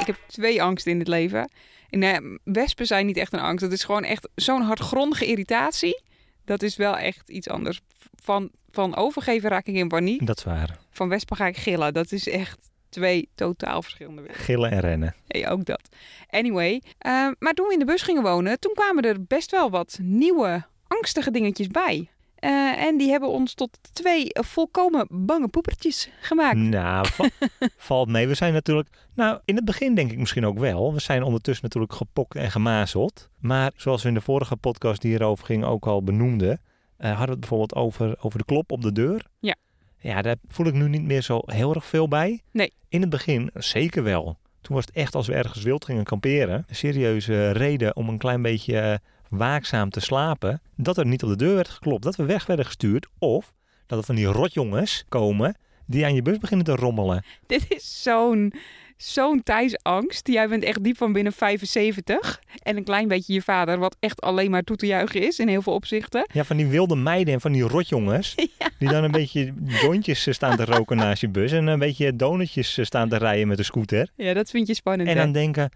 ik 0.00 0.06
heb 0.06 0.16
twee 0.26 0.62
angsten 0.62 0.92
in 0.92 0.98
het 0.98 1.08
leven. 1.08 1.50
En, 1.90 2.02
eh, 2.02 2.16
wespen 2.44 2.86
zijn 2.86 3.06
niet 3.06 3.16
echt 3.16 3.32
een 3.32 3.40
angst. 3.40 3.64
Dat 3.64 3.72
is 3.72 3.84
gewoon 3.84 4.04
echt 4.04 4.28
zo'n 4.34 4.62
hardgrondige 4.62 5.26
irritatie. 5.26 6.02
Dat 6.44 6.62
is 6.62 6.76
wel 6.76 6.96
echt 6.96 7.28
iets 7.28 7.48
anders. 7.48 7.80
Van, 8.22 8.50
van 8.70 8.96
overgeven 8.96 9.50
raak 9.50 9.66
ik 9.66 9.74
in 9.74 9.88
paniek. 9.88 10.26
Dat 10.26 10.38
is 10.38 10.44
waar. 10.44 10.78
Van 10.90 11.08
wespen 11.08 11.36
ga 11.36 11.46
ik 11.46 11.56
gillen. 11.56 11.92
Dat 11.92 12.12
is 12.12 12.28
echt 12.28 12.70
twee 12.88 13.28
totaal 13.34 13.82
verschillende 13.82 14.20
werelden. 14.20 14.44
Gillen 14.44 14.70
en 14.70 14.80
rennen. 14.80 15.14
Nee, 15.26 15.48
ook 15.48 15.64
dat. 15.64 15.88
Anyway, 16.30 16.82
eh, 16.98 17.28
maar 17.38 17.52
toen 17.52 17.66
we 17.66 17.72
in 17.72 17.78
de 17.78 17.84
bus 17.84 18.02
gingen 18.02 18.22
wonen, 18.22 18.60
toen 18.60 18.74
kwamen 18.74 19.04
er 19.04 19.24
best 19.24 19.50
wel 19.50 19.70
wat 19.70 19.98
nieuwe 20.02 20.64
angstige 20.86 21.30
dingetjes 21.30 21.68
bij. 21.68 22.08
Eh, 22.42 22.82
en 22.84 22.96
die 22.98 23.10
hebben 23.10 23.28
ons 23.28 23.54
tot 23.54 23.78
twee 23.92 24.26
volkomen 24.32 25.06
bange 25.10 25.48
poepertjes 25.48 26.10
gemaakt. 26.20 26.56
Nou, 26.56 27.06
va- 27.08 27.28
valt 27.76 28.08
mee. 28.08 28.28
We 28.28 28.34
zijn 28.34 28.52
natuurlijk, 28.52 28.88
nou 29.14 29.40
in 29.44 29.56
het 29.56 29.64
begin 29.64 29.94
denk 29.94 30.10
ik 30.12 30.18
misschien 30.18 30.46
ook 30.46 30.58
wel. 30.58 30.92
We 30.94 31.00
zijn 31.00 31.22
ondertussen 31.22 31.64
natuurlijk 31.64 31.92
gepokt 31.92 32.34
en 32.36 32.50
gemazeld. 32.50 33.28
Maar 33.38 33.72
zoals 33.76 34.02
we 34.02 34.08
in 34.08 34.14
de 34.14 34.20
vorige 34.20 34.56
podcast 34.56 35.00
die 35.00 35.10
hierover 35.10 35.44
ging 35.46 35.64
ook 35.64 35.86
al 35.86 36.02
benoemden, 36.02 36.60
eh, 36.96 37.08
hadden 37.08 37.24
we 37.26 37.30
het 37.30 37.40
bijvoorbeeld 37.40 37.74
over, 37.74 38.16
over 38.20 38.38
de 38.38 38.44
klop 38.44 38.72
op 38.72 38.82
de 38.82 38.92
deur. 38.92 39.26
Ja. 39.40 39.54
Ja, 39.98 40.22
daar 40.22 40.36
voel 40.46 40.66
ik 40.66 40.74
nu 40.74 40.88
niet 40.88 41.02
meer 41.02 41.22
zo 41.22 41.40
heel 41.46 41.74
erg 41.74 41.84
veel 41.86 42.08
bij. 42.08 42.40
Nee. 42.52 42.72
In 42.88 43.00
het 43.00 43.10
begin 43.10 43.50
zeker 43.54 44.02
wel. 44.02 44.38
Toen 44.60 44.74
was 44.76 44.84
het 44.84 44.94
echt 44.94 45.14
als 45.14 45.26
we 45.26 45.34
ergens 45.34 45.62
wild 45.64 45.84
gingen 45.84 46.04
kamperen. 46.04 46.64
Een 46.68 46.74
serieuze 46.76 47.50
reden 47.50 47.96
om 47.96 48.08
een 48.08 48.18
klein 48.18 48.42
beetje 48.42 48.78
eh, 48.78 48.94
waakzaam 49.32 49.90
te 49.90 50.00
slapen. 50.00 50.62
Dat 50.76 50.98
er 50.98 51.06
niet 51.06 51.22
op 51.22 51.28
de 51.28 51.36
deur 51.36 51.54
werd 51.54 51.68
geklopt. 51.68 52.02
Dat 52.02 52.16
we 52.16 52.24
weg 52.24 52.46
werden 52.46 52.66
gestuurd. 52.66 53.06
Of 53.18 53.52
dat 53.86 53.98
er 53.98 54.04
van 54.04 54.14
die 54.14 54.26
rotjongens 54.26 55.04
komen 55.08 55.56
die 55.86 56.04
aan 56.04 56.14
je 56.14 56.22
bus 56.22 56.38
beginnen 56.38 56.66
te 56.66 56.74
rommelen. 56.74 57.24
Dit 57.46 57.64
is 57.68 58.02
zo'n 58.02 58.52
zo'n 58.96 59.42
tijdsangst. 59.42 60.28
Jij 60.28 60.48
bent 60.48 60.64
echt 60.64 60.84
diep 60.84 60.96
van 60.96 61.12
binnen 61.12 61.32
75. 61.32 62.40
En 62.62 62.76
een 62.76 62.84
klein 62.84 63.08
beetje 63.08 63.32
je 63.32 63.42
vader, 63.42 63.78
wat 63.78 63.96
echt 64.00 64.20
alleen 64.20 64.50
maar 64.50 64.62
toe 64.62 64.76
te 64.76 64.86
juichen 64.86 65.22
is 65.22 65.38
in 65.38 65.48
heel 65.48 65.62
veel 65.62 65.72
opzichten. 65.72 66.26
Ja, 66.32 66.44
van 66.44 66.56
die 66.56 66.66
wilde 66.66 66.96
meiden 66.96 67.34
en 67.34 67.40
van 67.40 67.52
die 67.52 67.62
rotjongens. 67.62 68.34
Die 68.78 68.90
dan 68.90 69.04
een 69.04 69.10
beetje 69.10 69.52
jointjes 69.66 70.32
staan 70.32 70.56
te 70.56 70.64
roken 70.64 70.96
naast 70.96 71.20
je 71.20 71.28
bus. 71.28 71.52
En 71.52 71.66
een 71.66 71.78
beetje 71.78 72.16
donutjes 72.16 72.78
staan 72.82 73.08
te 73.08 73.16
rijden 73.16 73.48
met 73.48 73.56
de 73.56 73.62
scooter. 73.62 74.08
Ja, 74.16 74.34
dat 74.34 74.50
vind 74.50 74.66
je 74.66 74.74
spannend. 74.74 75.08
En 75.08 75.16
hè? 75.16 75.22
dan 75.22 75.32
denken, 75.32 75.70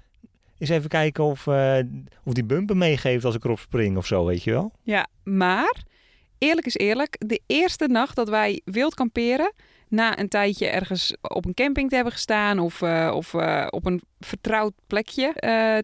eens 0.59 0.71
even 0.71 0.89
kijken 0.89 1.25
of, 1.25 1.47
eh, 1.47 1.79
of 2.25 2.33
die 2.33 2.45
bumper 2.45 2.77
meegeeft 2.77 3.25
als 3.25 3.35
ik 3.35 3.45
erop 3.45 3.59
spring 3.59 3.97
of 3.97 4.07
zo, 4.07 4.25
weet 4.25 4.43
je 4.43 4.51
wel. 4.51 4.73
Ja, 4.83 5.07
maar 5.25 5.83
eerlijk 6.39 6.67
is 6.67 6.75
eerlijk. 6.77 7.17
De 7.27 7.41
eerste 7.47 7.87
nacht 7.87 8.17
dat 8.17 8.29
wij 8.29 8.61
wild 8.65 8.95
kamperen, 8.95 9.53
na 9.89 10.19
een 10.19 10.29
tijdje 10.29 10.67
ergens 10.67 11.17
op 11.23 11.45
een 11.45 11.55
camping 11.55 11.89
te 11.89 11.95
hebben 11.95 12.13
gestaan 12.13 12.59
of, 12.59 12.83
eh, 12.83 13.13
of 13.15 13.35
eh, 13.35 13.67
op 13.71 13.87
een 13.87 14.03
vertrouwd 14.21 14.73
plekje 14.87 15.33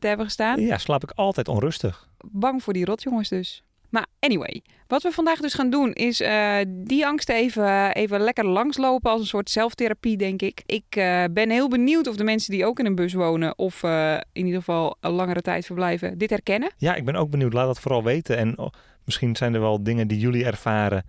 te 0.01 0.07
hebben 0.07 0.27
gestaan, 0.27 0.61
Ja, 0.61 0.79
slaap 0.79 1.03
ik 1.03 1.11
altijd 1.15 1.49
onrustig. 1.49 2.09
bang 2.31 2.63
voor 2.63 2.73
die 2.73 2.85
rotjongens 2.85 3.29
dus. 3.29 3.63
Maar 3.93 4.07
anyway, 4.19 4.63
wat 4.87 5.03
we 5.03 5.11
vandaag 5.11 5.41
dus 5.41 5.55
gaan 5.55 5.71
doen 5.71 5.93
is 5.93 6.21
eh, 6.21 6.57
die 6.67 7.07
angst 7.07 7.29
even, 7.29 7.95
even 7.95 8.21
lekker 8.21 8.47
langslopen 8.47 9.11
als 9.11 9.21
een 9.21 9.27
soort 9.27 9.51
zelftherapie, 9.51 10.17
denk 10.17 10.43
ik. 10.43 10.63
Ik 10.67 10.85
eh, 10.89 11.25
ben 11.31 11.51
heel 11.51 11.69
benieuwd 11.69 12.07
of 12.07 12.17
de 12.17 12.25
mensen 12.25 12.53
die 12.53 12.67
ook 12.67 12.79
in 12.79 12.87
een 12.87 12.95
bus 12.95 13.13
wonen 13.13 13.59
of 13.59 13.83
eh, 13.83 14.13
in 14.33 14.45
ieder 14.45 14.59
geval 14.59 14.97
een 15.01 15.11
langere 15.11 15.41
tijd 15.41 15.67
verblijven, 15.67 16.19
dit 16.19 16.31
herkennen. 16.31 16.73
Ja, 16.77 16.95
ik 16.95 17.05
ben 17.05 17.17
ook 17.17 17.31
benieuwd. 17.31 17.53
Laat 17.53 17.67
dat 17.67 17.81
vooral 17.81 18.05
weten. 18.05 18.37
En 18.37 18.59
oh, 18.59 18.71
misschien 19.05 19.37
zijn 19.37 19.55
er 19.55 19.61
wel 19.61 19.83
dingen 19.83 20.09
die 20.09 20.19
jullie 20.19 20.45
ervaren. 20.45 21.05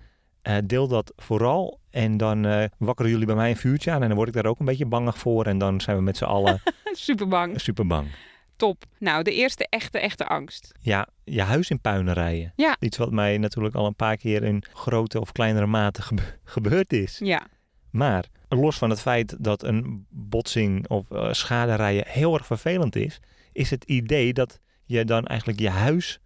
Deel 0.66 0.88
dat 0.88 1.14
vooral. 1.16 1.80
En 1.90 2.18
dan 2.18 2.70
wakkeren 2.78 3.12
jullie 3.12 3.26
bij 3.26 3.36
mij 3.36 3.50
een 3.50 3.56
vuurtje 3.56 3.92
aan. 3.92 4.02
En 4.02 4.08
dan 4.08 4.18
word 4.18 4.28
ik 4.28 4.34
daar 4.34 4.46
ook 4.46 4.60
een 4.60 4.66
beetje 4.66 4.86
bangig 4.86 5.18
voor. 5.18 5.46
En 5.46 5.58
dan 5.58 5.82
zijn 5.82 5.98
we 5.98 6.04
met 6.04 6.18
z'n 6.18 6.24
allen 6.24 6.62
Super 6.92 7.28
bang. 7.28 7.60
super 7.60 7.88
bang. 7.88 8.08
Top. 8.56 8.84
Nou, 9.00 9.24
de 9.24 9.34
eerste 9.34 9.68
echte, 9.70 10.00
echte 10.00 10.28
angst. 10.28 10.72
Ja, 10.80 11.08
je 11.24 11.42
huis 11.42 11.70
in 11.70 11.82
puinen 11.82 12.14
rijden. 12.14 12.54
Ja. 12.56 12.76
Iets 12.80 12.98
wat 12.98 13.12
mij 13.12 13.38
natuurlijk 13.38 13.76
al 13.76 13.86
een 13.86 13.96
paar 13.96 14.18
keer 14.18 14.44
in 14.44 14.64
grote 14.74 15.20
of 15.20 15.32
kleinere 15.32 15.66
mate 15.66 16.02
gebe- 16.02 16.40
gebeurd 16.44 16.94
is. 16.94 17.20
Ja, 17.24 17.48
Maar 17.90 18.26
los 18.50 18.78
van 18.78 18.90
het 18.90 19.00
feit 19.02 19.36
dat 19.44 19.64
een 19.64 20.06
botsing 20.10 20.88
of 20.90 21.12
eh, 21.12 21.32
schade 21.34 21.76
rijden 21.76 22.08
heel 22.08 22.34
erg 22.34 22.46
vervelend 22.46 22.96
is, 22.96 23.20
is 23.52 23.70
het 23.70 23.84
idee 23.84 24.34
dat 24.34 24.60
je 24.86 25.06
dan 25.06 25.26
eigenlijk 25.26 25.60
je 25.60 25.70
huis 25.70 26.20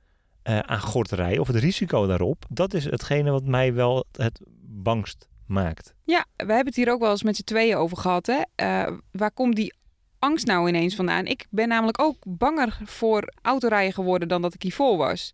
eh, 0.44 0.60
aan 0.60 0.80
gort 0.80 1.12
rijdt 1.12 1.40
of 1.40 1.48
het 1.48 1.56
risico 1.56 2.06
daarop, 2.06 2.46
dat 2.50 2.74
is 2.74 2.84
hetgene 2.86 3.32
wat 3.32 3.44
mij 3.44 3.74
wel 3.74 4.06
het 4.12 4.40
bangst 4.62 5.28
maakt. 5.46 5.94
Ja, 6.04 6.26
we 6.36 6.46
hebben 6.46 6.66
het 6.66 6.76
hier 6.76 6.92
ook 6.92 7.00
wel 7.00 7.12
eens 7.12 7.24
met 7.24 7.36
z'n 7.36 7.44
tweeën 7.44 7.76
over 7.76 7.98
gehad. 7.98 8.26
Hè? 8.26 8.42
Eh, 8.56 8.98
waar 9.12 9.32
komt 9.32 9.56
die 9.56 9.74
angst 10.20 10.46
nou 10.46 10.68
ineens 10.68 10.96
vandaan? 10.96 11.26
Ik 11.26 11.46
ben 11.50 11.68
namelijk 11.68 12.02
ook 12.02 12.18
banger 12.24 12.78
voor 12.84 13.34
autorijden 13.42 13.94
geworden 13.94 14.28
dan 14.28 14.42
dat 14.42 14.54
ik 14.54 14.62
hiervoor 14.62 14.98
was. 14.98 15.34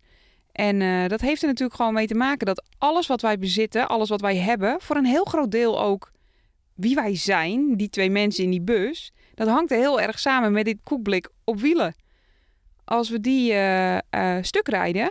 En 0.52 0.82
eh, 0.82 1.08
dat 1.08 1.20
heeft 1.20 1.42
er 1.42 1.48
natuurlijk 1.48 1.76
gewoon 1.76 1.94
mee 1.94 2.06
te 2.06 2.14
maken 2.14 2.46
dat 2.46 2.64
alles 2.78 3.06
wat 3.06 3.20
wij 3.20 3.38
bezitten, 3.38 3.88
alles 3.88 4.08
wat 4.08 4.20
wij 4.20 4.36
hebben, 4.36 4.76
voor 4.80 4.96
een 4.96 5.04
heel 5.04 5.24
groot 5.24 5.50
deel 5.50 5.80
ook 5.80 6.12
wie 6.74 6.94
wij 6.94 7.16
zijn, 7.16 7.76
die 7.76 7.88
twee 7.88 8.10
mensen 8.10 8.44
in 8.44 8.50
die 8.50 8.62
bus, 8.62 9.12
dat 9.34 9.48
hangt 9.48 9.70
er 9.70 9.78
heel 9.78 10.00
erg 10.00 10.18
samen 10.18 10.52
met 10.52 10.64
dit 10.64 10.78
koekblik 10.84 11.28
op 11.44 11.60
wielen. 11.60 11.94
Als 12.84 13.10
we 13.10 13.20
die 13.20 13.52
eh, 13.52 13.96
eh, 13.96 14.42
stuk 14.42 14.68
rijden, 14.68 15.10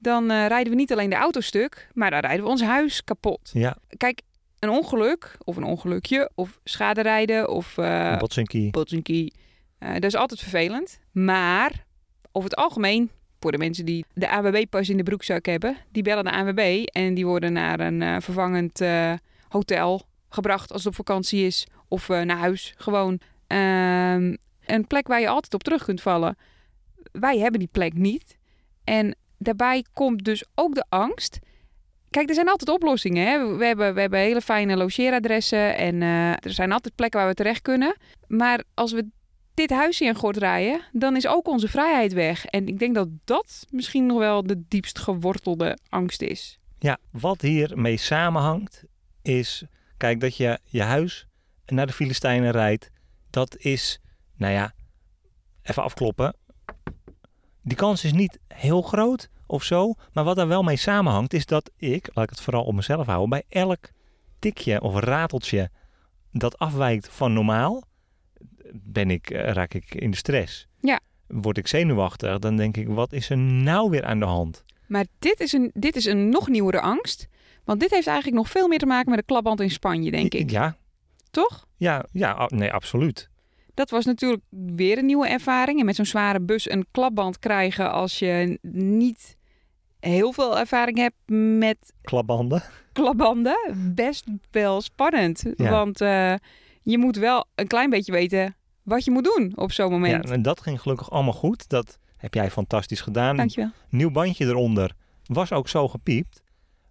dan 0.00 0.32
rijden 0.32 0.72
we 0.72 0.78
niet 0.78 0.92
alleen 0.92 1.10
de 1.10 1.16
auto 1.16 1.40
stuk, 1.40 1.88
maar 1.94 2.10
dan 2.10 2.20
rijden 2.20 2.44
we 2.44 2.50
ons 2.50 2.62
huis 2.62 3.04
kapot 3.04 3.50
Ja, 3.52 3.76
kijk, 3.96 4.22
een 4.62 4.70
ongeluk 4.70 5.36
of 5.44 5.56
een 5.56 5.64
ongelukje 5.64 6.30
of 6.34 6.60
schade 6.64 7.02
rijden 7.02 7.48
of 7.48 7.78
eh 7.78 8.10
een 8.10 8.18
botsinkie. 8.18 8.70
botsinkie, 8.70 9.32
eh, 9.78 9.92
dat 9.92 10.04
is 10.04 10.14
altijd 10.14 10.40
vervelend. 10.40 10.98
Maar 11.12 11.84
over 12.32 12.50
het 12.50 12.58
algemeen, 12.58 13.10
voor 13.42 13.52
de 13.52 13.58
mensen 13.58 13.84
die 13.84 14.04
de 14.14 14.28
AWB-pas 14.28 14.88
in 14.88 14.96
de 14.96 15.02
broekzak 15.02 15.46
hebben, 15.46 15.76
die 15.90 16.02
bellen 16.02 16.24
de 16.24 16.30
AWB 16.30 16.84
en 16.84 17.14
die 17.14 17.26
worden 17.26 17.52
naar 17.52 17.80
een 17.80 18.02
eh, 18.02 18.16
vervangend 18.20 18.80
eh, 18.80 19.12
hotel 19.48 20.02
gebracht 20.28 20.72
als 20.72 20.84
het 20.84 20.90
op 20.98 21.06
vakantie 21.06 21.46
is 21.46 21.66
of 21.88 22.08
eh, 22.08 22.20
naar 22.20 22.36
huis 22.36 22.74
gewoon. 22.76 23.20
Ehm, 23.46 24.36
een 24.66 24.86
plek 24.86 25.08
waar 25.08 25.20
je 25.20 25.28
altijd 25.28 25.54
op 25.54 25.62
terug 25.62 25.84
kunt 25.84 26.02
vallen. 26.02 26.36
Wij 27.12 27.38
hebben 27.38 27.58
die 27.58 27.68
plek 27.72 27.94
niet. 27.94 28.36
En 28.84 29.16
daarbij 29.38 29.84
komt 29.92 30.24
dus 30.24 30.44
ook 30.54 30.74
de 30.74 30.84
angst. 30.88 31.38
Kijk, 32.12 32.28
er 32.28 32.34
zijn 32.34 32.48
altijd 32.48 32.70
oplossingen. 32.70 33.26
Hè? 33.26 33.56
We, 33.56 33.64
hebben, 33.64 33.94
we 33.94 34.00
hebben 34.00 34.18
hele 34.20 34.40
fijne 34.40 34.76
logeeradressen 34.76 35.76
en 35.76 36.02
eh, 36.02 36.30
er 36.30 36.52
zijn 36.52 36.72
altijd 36.72 36.94
plekken 36.94 37.20
waar 37.20 37.28
we 37.28 37.34
terecht 37.34 37.62
kunnen. 37.62 37.96
Maar 38.26 38.62
als 38.74 38.92
we 38.92 39.06
dit 39.54 39.70
huisje 39.70 40.04
in 40.04 40.14
gort 40.14 40.36
rijden, 40.36 40.80
dan 40.92 41.16
is 41.16 41.26
ook 41.26 41.48
onze 41.48 41.68
vrijheid 41.68 42.12
weg. 42.12 42.44
En 42.44 42.68
ik 42.68 42.78
denk 42.78 42.94
dat 42.94 43.08
dat 43.24 43.66
misschien 43.70 44.06
nog 44.06 44.18
wel 44.18 44.42
de 44.42 44.62
diepst 44.68 44.98
gewortelde 44.98 45.78
angst 45.88 46.22
is. 46.22 46.58
Ja, 46.78 46.98
wat 47.10 47.40
hiermee 47.40 47.96
samenhangt 47.96 48.84
is, 49.22 49.64
kijk, 49.96 50.20
dat 50.20 50.36
je 50.36 50.58
je 50.64 50.82
huis 50.82 51.26
naar 51.66 51.86
de 51.86 51.92
Filistijnen 51.92 52.50
rijdt, 52.50 52.90
dat 53.30 53.56
is, 53.56 54.00
nou 54.36 54.52
ja, 54.52 54.72
even 55.62 55.82
afkloppen. 55.82 56.36
Die 57.62 57.76
kans 57.76 58.04
is 58.04 58.12
niet 58.12 58.38
heel 58.48 58.82
groot 58.82 59.28
of 59.52 59.62
zo, 59.62 59.94
maar 60.12 60.24
wat 60.24 60.36
daar 60.36 60.48
wel 60.48 60.62
mee 60.62 60.76
samenhangt 60.76 61.34
is 61.34 61.46
dat 61.46 61.70
ik, 61.76 62.10
laat 62.12 62.24
ik 62.24 62.30
het 62.30 62.40
vooral 62.40 62.64
op 62.64 62.74
mezelf 62.74 63.06
houden, 63.06 63.28
bij 63.28 63.42
elk 63.48 63.90
tikje 64.38 64.80
of 64.80 65.00
rateltje 65.00 65.70
dat 66.32 66.58
afwijkt 66.58 67.08
van 67.08 67.32
normaal, 67.32 67.82
ben 68.72 69.10
ik, 69.10 69.30
eh, 69.30 69.52
raak 69.52 69.74
ik 69.74 69.94
in 69.94 70.10
de 70.10 70.16
stress. 70.16 70.66
Ja. 70.80 71.00
Word 71.26 71.58
ik 71.58 71.66
zenuwachtig, 71.66 72.38
dan 72.38 72.56
denk 72.56 72.76
ik, 72.76 72.88
wat 72.88 73.12
is 73.12 73.30
er 73.30 73.38
nou 73.38 73.90
weer 73.90 74.04
aan 74.04 74.18
de 74.18 74.24
hand? 74.24 74.64
Maar 74.86 75.06
dit 75.18 75.40
is 75.40 75.52
een, 75.52 75.70
dit 75.74 75.96
is 75.96 76.04
een 76.04 76.28
nog 76.28 76.48
nieuwere 76.48 76.80
angst. 76.80 77.28
Want 77.64 77.80
dit 77.80 77.90
heeft 77.90 78.06
eigenlijk 78.06 78.36
nog 78.36 78.50
veel 78.50 78.68
meer 78.68 78.78
te 78.78 78.86
maken 78.86 79.10
met 79.10 79.18
de 79.18 79.24
klapband 79.24 79.60
in 79.60 79.70
Spanje, 79.70 80.10
denk 80.10 80.34
ik. 80.34 80.50
Ja, 80.50 80.76
Toch? 81.30 81.66
ja, 81.76 82.04
ja, 82.12 82.48
nee, 82.48 82.72
absoluut. 82.72 83.30
Dat 83.74 83.90
was 83.90 84.04
natuurlijk 84.04 84.42
weer 84.50 84.98
een 84.98 85.06
nieuwe 85.06 85.28
ervaring. 85.28 85.78
En 85.78 85.84
met 85.84 85.96
zo'n 85.96 86.04
zware 86.04 86.40
bus 86.40 86.70
een 86.70 86.86
klapband 86.90 87.38
krijgen 87.38 87.92
als 87.92 88.18
je 88.18 88.58
niet 88.62 89.36
heel 90.10 90.32
veel 90.32 90.58
ervaring 90.58 90.98
hebt 90.98 91.16
met 91.58 91.92
Klapbanden. 92.02 92.62
klapbanden. 92.92 93.92
Best 93.94 94.24
wel 94.50 94.80
spannend. 94.80 95.42
Ja. 95.56 95.70
Want 95.70 96.00
eh, 96.00 96.34
je 96.82 96.98
moet 96.98 97.16
wel 97.16 97.46
een 97.54 97.66
klein 97.66 97.90
beetje 97.90 98.12
weten 98.12 98.56
wat 98.82 99.04
je 99.04 99.10
moet 99.10 99.24
doen 99.24 99.52
op 99.56 99.72
zo'n 99.72 99.86
Ja, 99.86 99.92
moment. 99.92 100.30
en 100.30 100.42
dat 100.42 100.60
ging 100.60 100.80
gelukkig 100.80 101.10
allemaal 101.10 101.32
goed. 101.32 101.68
Dat 101.68 101.98
heb 102.16 102.34
jij 102.34 102.50
fantastisch 102.50 103.00
gedaan. 103.00 103.36
Dankjewel. 103.36 103.70
Nieuw 103.88 104.10
bandje 104.10 104.46
eronder. 104.46 104.92
Was 105.24 105.52
ook 105.52 105.68
zo 105.68 105.88
gepiept. 105.88 106.42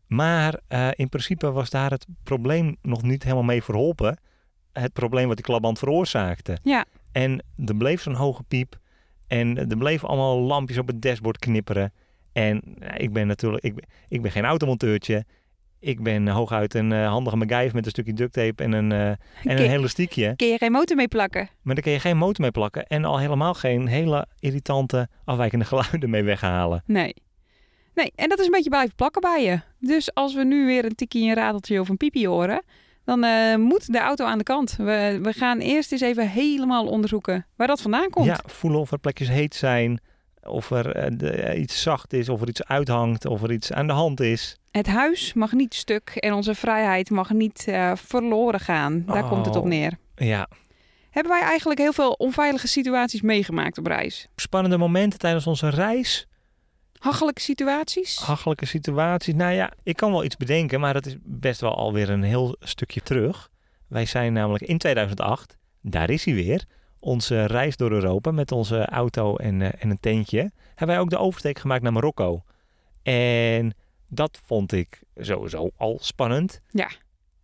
Maar 0.07 0.59
eh, 0.67 0.87
in 0.95 1.09
principe 1.09 1.51
was 1.51 1.69
daar 1.69 1.91
het 1.91 2.05
probleem 2.23 2.75
nog 2.81 3.01
niet 3.01 3.23
helemaal 3.23 3.43
mee 3.43 3.63
verholpen. 3.63 4.19
Het 4.73 4.93
probleem 4.93 5.27
wat 5.27 5.35
die 5.35 5.45
klapband 5.45 5.79
veroorzaakte. 5.79 6.57
Ja. 6.63 6.85
En 7.11 7.43
er 7.65 7.75
bleef 7.75 8.01
zo'n 8.01 8.13
hoge 8.15 8.43
piep. 8.43 8.79
En 9.27 9.57
er 9.69 9.77
bleven 9.77 10.07
allemaal 10.07 10.39
lampjes 10.39 10.77
op 10.77 10.87
het 10.87 11.01
dashboard 11.01 11.37
knipperen. 11.39 11.93
En 12.33 12.61
ik 12.97 13.13
ben 13.13 13.27
natuurlijk, 13.27 13.63
ik, 13.63 13.75
ben- 13.75 13.85
ik 14.07 14.21
ben 14.21 14.31
geen 14.31 14.45
automonteurtje. 14.45 15.25
Ik 15.79 16.03
ben 16.03 16.27
hooguit 16.27 16.73
een 16.73 16.91
eh, 16.91 17.07
handige 17.07 17.35
MacGyver 17.35 17.75
met 17.75 17.85
een 17.85 17.91
stukje 17.91 18.13
duct 18.13 18.33
tape 18.33 18.63
en 18.63 18.71
een, 18.71 18.91
eh, 18.91 19.07
en 19.09 19.17
een 19.43 19.55
Kun- 19.55 19.69
elastiekje. 19.71 20.33
Kun 20.35 20.47
je 20.47 20.57
geen 20.57 20.71
motor 20.71 20.95
mee 20.95 21.07
plakken? 21.07 21.49
Maar 21.61 21.73
daar 21.75 21.83
kun 21.83 21.93
je 21.93 21.99
geen 21.99 22.17
motor 22.17 22.41
mee 22.41 22.51
plakken 22.51 22.87
en 22.87 23.05
al 23.05 23.19
helemaal 23.19 23.53
geen 23.53 23.87
hele 23.87 24.27
irritante 24.39 25.07
afwijkende 25.25 25.65
geluiden 25.71 26.09
mee 26.09 26.23
weghalen. 26.23 26.83
Nee. 26.85 27.13
Nee, 27.93 28.11
en 28.15 28.29
dat 28.29 28.39
is 28.39 28.45
een 28.45 28.51
beetje 28.51 28.69
blijven 28.69 28.95
plakken 28.95 29.21
bij 29.21 29.43
je. 29.43 29.59
Dus 29.79 30.13
als 30.13 30.33
we 30.35 30.43
nu 30.43 30.65
weer 30.65 30.85
een 30.85 30.95
tikkie, 30.95 31.27
een 31.29 31.35
radeltje 31.35 31.79
of 31.79 31.89
een 31.89 31.97
piepje 31.97 32.27
horen, 32.27 32.63
dan 33.05 33.23
eh, 33.23 33.55
moet 33.55 33.91
de 33.93 33.99
auto 33.99 34.25
aan 34.25 34.37
de 34.37 34.43
kant. 34.43 34.75
We, 34.77 35.19
we 35.21 35.33
gaan 35.33 35.59
eerst 35.59 35.91
eens 35.91 36.01
even 36.01 36.29
helemaal 36.29 36.85
onderzoeken 36.87 37.45
waar 37.55 37.67
dat 37.67 37.81
vandaan 37.81 38.09
komt. 38.09 38.25
Ja, 38.25 38.39
voelen 38.45 38.79
of 38.79 38.91
er 38.91 38.97
plekjes 38.99 39.27
heet 39.29 39.55
zijn. 39.55 40.01
Of 40.43 40.71
er 40.71 40.95
eh, 40.95 41.49
eh, 41.51 41.59
iets 41.61 41.81
zacht 41.81 42.13
is, 42.13 42.29
of 42.29 42.41
er 42.41 42.47
iets 42.49 42.63
uithangt, 42.63 43.25
of 43.25 43.43
er 43.43 43.51
iets 43.51 43.71
aan 43.73 43.87
de 43.87 43.93
hand 43.93 44.19
is. 44.19 44.55
Het 44.71 44.87
huis 44.87 45.33
mag 45.33 45.51
niet 45.51 45.73
stuk 45.73 46.09
en 46.09 46.33
onze 46.33 46.55
vrijheid 46.55 47.09
mag 47.09 47.29
niet 47.29 47.67
eh, 47.67 47.91
verloren 47.95 48.59
gaan. 48.59 49.03
Daar 49.05 49.27
komt 49.27 49.45
het 49.45 49.55
op 49.55 49.63
Oh. 49.63 49.69
neer. 49.69 49.97
Ja, 50.15 50.47
Hebben 51.09 51.31
wij 51.31 51.41
eigenlijk 51.41 51.79
heel 51.79 51.93
veel 51.93 52.11
onveilige 52.11 52.67
situaties 52.67 53.21
meegemaakt 53.21 53.77
op 53.77 53.85
reis? 53.85 54.27
spannende 54.35 54.77
momenten 54.77 55.19
tijdens 55.19 55.47
onze 55.47 55.69
reis. 55.69 56.27
Hachelijke 56.97 57.41
situaties? 57.41 58.17
Hachelijke 58.17 58.65
situaties. 58.65 59.33
Nou 59.33 59.53
ja, 59.53 59.71
ik 59.83 59.95
kan 59.95 60.11
wel 60.11 60.23
iets 60.23 60.37
bedenken, 60.37 60.79
maar 60.79 60.93
dat 60.93 61.05
is 61.05 61.15
best 61.21 61.61
wel 61.61 61.75
alweer 61.75 62.09
een 62.09 62.23
heel 62.23 62.55
stukje 62.59 63.01
terug. 63.01 63.49
Wij 63.87 64.05
zijn 64.05 64.33
namelijk 64.33 64.63
in 64.63 64.77
2008, 64.77 65.57
daar 65.81 66.09
is 66.09 66.25
hij 66.25 66.33
weer, 66.33 66.65
onze 67.01 67.45
reis 67.45 67.77
door 67.77 67.91
Europa 67.91 68.31
met 68.31 68.51
onze 68.51 68.85
auto 68.85 69.35
en, 69.35 69.61
eh, 69.61 69.83
en 69.83 69.89
een 69.89 69.99
tentje. 69.99 70.51
Hebben 70.67 70.87
wij 70.87 70.99
ook 70.99 71.09
de 71.09 71.17
oversteek 71.17 71.59
gemaakt 71.59 71.81
naar 71.81 71.93
Marokko. 71.93 72.43
En 73.03 73.73
dat 74.09 74.39
vond 74.45 74.71
ik 74.71 75.01
sowieso 75.15 75.69
al 75.77 75.97
spannend. 76.01 76.61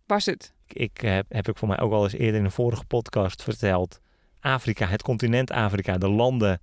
Was 0.06 0.26
het? 0.26 0.52
Ik 0.66 1.00
heb, 1.00 1.26
heb 1.28 1.48
ik 1.48 1.56
voor 1.56 1.68
mij 1.68 1.80
ook 1.80 1.92
al 1.92 2.04
eens 2.04 2.12
eerder 2.12 2.38
in 2.38 2.44
een 2.44 2.50
vorige 2.50 2.84
podcast 2.84 3.42
verteld. 3.42 4.00
Afrika, 4.40 4.86
het 4.86 5.02
continent 5.02 5.50
Afrika, 5.50 5.98
de 5.98 6.08
landen 6.08 6.60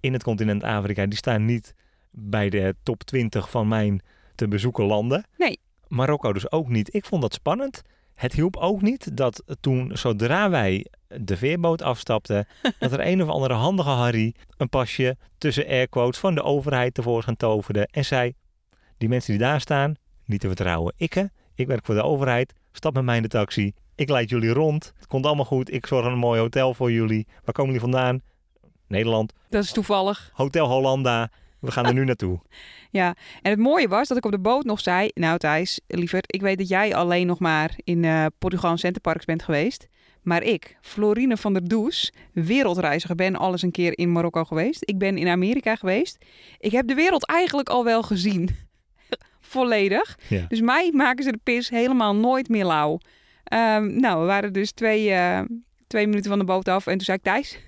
in 0.00 0.12
het 0.12 0.22
continent 0.22 0.62
Afrika, 0.62 1.06
die 1.06 1.18
staan 1.18 1.44
niet 1.44 1.74
bij 2.10 2.50
de 2.50 2.74
top 2.82 3.02
20 3.02 3.50
van 3.50 3.68
mijn 3.68 4.00
te 4.34 4.48
bezoeken 4.48 4.84
landen. 4.84 5.24
Nee. 5.36 5.58
Marokko 5.88 6.32
dus 6.32 6.52
ook 6.52 6.68
niet. 6.68 6.94
Ik 6.94 7.04
vond 7.04 7.22
dat 7.22 7.34
spannend. 7.34 7.82
Het 8.18 8.32
hielp 8.32 8.56
ook 8.56 8.82
niet 8.82 9.16
dat 9.16 9.42
toen, 9.60 9.90
zodra 9.92 10.50
wij 10.50 10.86
de 11.08 11.36
veerboot 11.36 11.82
afstapten, 11.82 12.46
dat 12.78 12.92
er 12.92 13.06
een 13.06 13.22
of 13.22 13.28
andere 13.28 13.54
handige 13.54 13.88
Harry 13.88 14.34
een 14.56 14.68
pasje 14.68 15.16
tussen 15.38 15.66
airquotes 15.66 16.20
van 16.20 16.34
de 16.34 16.42
overheid 16.42 16.94
tevoorschijn 16.94 17.36
toverde 17.36 17.88
en 17.90 18.04
zei: 18.04 18.34
Die 18.96 19.08
mensen 19.08 19.30
die 19.32 19.40
daar 19.40 19.60
staan, 19.60 19.94
niet 20.24 20.40
te 20.40 20.46
vertrouwen. 20.46 20.94
Ikke, 20.96 21.30
ik 21.54 21.66
werk 21.66 21.84
voor 21.84 21.94
de 21.94 22.02
overheid, 22.02 22.54
stap 22.72 22.94
met 22.94 23.04
mij 23.04 23.16
in 23.16 23.22
de 23.22 23.28
taxi. 23.28 23.72
Ik 23.94 24.08
leid 24.08 24.28
jullie 24.28 24.52
rond. 24.52 24.92
Het 24.96 25.06
komt 25.06 25.26
allemaal 25.26 25.44
goed. 25.44 25.72
Ik 25.72 25.86
zorg 25.86 26.06
een 26.06 26.18
mooi 26.18 26.40
hotel 26.40 26.74
voor 26.74 26.92
jullie. 26.92 27.26
Waar 27.44 27.54
komen 27.54 27.72
jullie 27.72 27.90
vandaan? 27.90 28.20
Nederland. 28.86 29.32
Dat 29.48 29.64
is 29.64 29.72
toevallig. 29.72 30.30
Hotel 30.32 30.68
Hollanda. 30.68 31.30
We 31.60 31.70
gaan 31.70 31.86
er 31.86 31.94
nu 31.94 32.04
naartoe. 32.04 32.38
Ja, 32.90 33.14
en 33.42 33.50
het 33.50 33.60
mooie 33.60 33.88
was 33.88 34.08
dat 34.08 34.16
ik 34.16 34.24
op 34.24 34.30
de 34.30 34.38
boot 34.38 34.64
nog 34.64 34.80
zei... 34.80 35.10
Nou 35.14 35.38
Thijs, 35.38 35.80
lieverd, 35.86 36.34
ik 36.34 36.40
weet 36.40 36.58
dat 36.58 36.68
jij 36.68 36.94
alleen 36.94 37.26
nog 37.26 37.38
maar 37.38 37.78
in 37.84 38.04
eh, 38.04 38.26
Portugal 38.38 38.70
en 38.70 38.78
Centerparks 38.78 39.24
bent 39.24 39.42
geweest. 39.42 39.88
Maar 40.22 40.42
ik, 40.42 40.76
Florine 40.80 41.36
van 41.36 41.52
der 41.52 41.68
Does, 41.68 42.12
wereldreiziger, 42.32 43.14
ben 43.14 43.36
al 43.36 43.52
eens 43.52 43.62
een 43.62 43.70
keer 43.70 43.98
in 43.98 44.12
Marokko 44.12 44.44
geweest. 44.44 44.82
Ik 44.84 44.98
ben 44.98 45.18
in 45.18 45.28
Amerika 45.28 45.76
geweest. 45.76 46.24
Ik 46.58 46.72
heb 46.72 46.86
de 46.86 46.94
wereld 46.94 47.26
eigenlijk 47.26 47.68
al 47.68 47.84
wel 47.84 48.02
gezien. 48.02 48.48
Volledig. 49.40 50.18
Ja. 50.28 50.44
Dus 50.48 50.60
mij 50.60 50.90
maken 50.94 51.24
ze 51.24 51.32
de 51.32 51.40
pis 51.42 51.68
helemaal 51.68 52.14
nooit 52.14 52.48
meer 52.48 52.64
lauw. 52.64 52.98
Ehm, 53.44 54.00
nou, 54.00 54.20
we 54.20 54.26
waren 54.26 54.52
dus 54.52 54.72
twee, 54.72 55.10
eh, 55.10 55.40
twee 55.86 56.06
minuten 56.06 56.30
van 56.30 56.38
de 56.38 56.44
boot 56.44 56.68
af. 56.68 56.86
En 56.86 56.92
toen 56.92 57.04
zei 57.04 57.16
ik, 57.16 57.24
Thijs, 57.24 57.58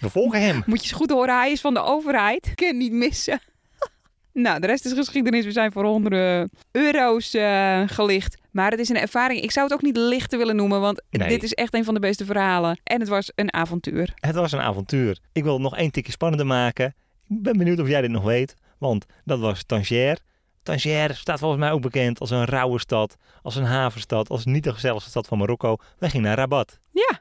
We 0.00 0.10
volgen 0.10 0.40
hem. 0.40 0.54
moet 0.66 0.76
je 0.78 0.82
eens 0.88 0.92
goed 0.92 1.10
horen, 1.10 1.38
hij 1.38 1.50
is 1.52 1.60
van 1.60 1.74
de 1.74 1.80
overheid. 1.82 2.46
Ik 2.46 2.56
kan 2.56 2.76
niet 2.76 2.92
missen. 2.92 3.40
nou, 4.32 4.60
de 4.60 4.66
rest 4.66 4.84
is 4.84 4.92
geschiedenis. 4.92 5.44
We 5.44 5.52
zijn 5.52 5.72
voor 5.72 5.84
honderden 5.84 6.50
euro's 6.70 7.34
eh, 7.34 7.82
gelicht. 7.86 8.36
Maar 8.50 8.70
het 8.70 8.80
is 8.80 8.88
een 8.88 8.96
ervaring. 8.98 9.40
Ik 9.40 9.50
zou 9.50 9.64
het 9.66 9.74
ook 9.74 9.82
niet 9.82 9.96
lichter 9.96 10.38
willen 10.38 10.56
noemen, 10.56 10.80
want 10.80 11.02
Nee. 11.10 11.28
dit 11.28 11.42
is 11.42 11.52
echt 11.52 11.74
een 11.74 11.84
van 11.84 11.94
de 11.94 12.00
beste 12.00 12.24
verhalen. 12.24 12.80
En 12.84 13.00
het 13.00 13.08
was 13.08 13.30
een 13.34 13.52
avontuur. 13.52 14.12
Het 14.14 14.34
was 14.34 14.52
een 14.52 14.60
avontuur. 14.60 15.18
Ik 15.32 15.42
wil 15.42 15.52
het 15.52 15.62
nog 15.62 15.76
één 15.76 15.90
tikje 15.90 16.12
spannender 16.12 16.46
maken. 16.46 16.94
Ik 17.28 17.42
ben 17.42 17.56
benieuwd 17.58 17.80
of 17.80 17.88
jij 17.88 18.00
dit 18.00 18.10
nog 18.10 18.22
weet. 18.24 18.54
Want 18.78 19.06
dat 19.24 19.38
was 19.38 19.64
Tangier. 19.64 20.18
Tangier 20.62 21.14
staat 21.14 21.38
volgens 21.38 21.60
mij 21.60 21.70
ook 21.70 21.80
bekend 21.80 22.20
als 22.20 22.30
een 22.30 22.44
rauwe 22.44 22.78
stad. 22.78 23.16
Als 23.42 23.56
een 23.56 23.64
havenstad. 23.64 24.28
Als 24.28 24.44
niet 24.44 24.64
de 24.64 24.72
gezelligste 24.72 25.10
stad 25.10 25.26
van 25.26 25.38
Marokko. 25.38 25.76
Wij 25.98 26.10
gingen 26.10 26.26
naar 26.26 26.36
Rabat. 26.36 26.78
Ja. 26.92 27.20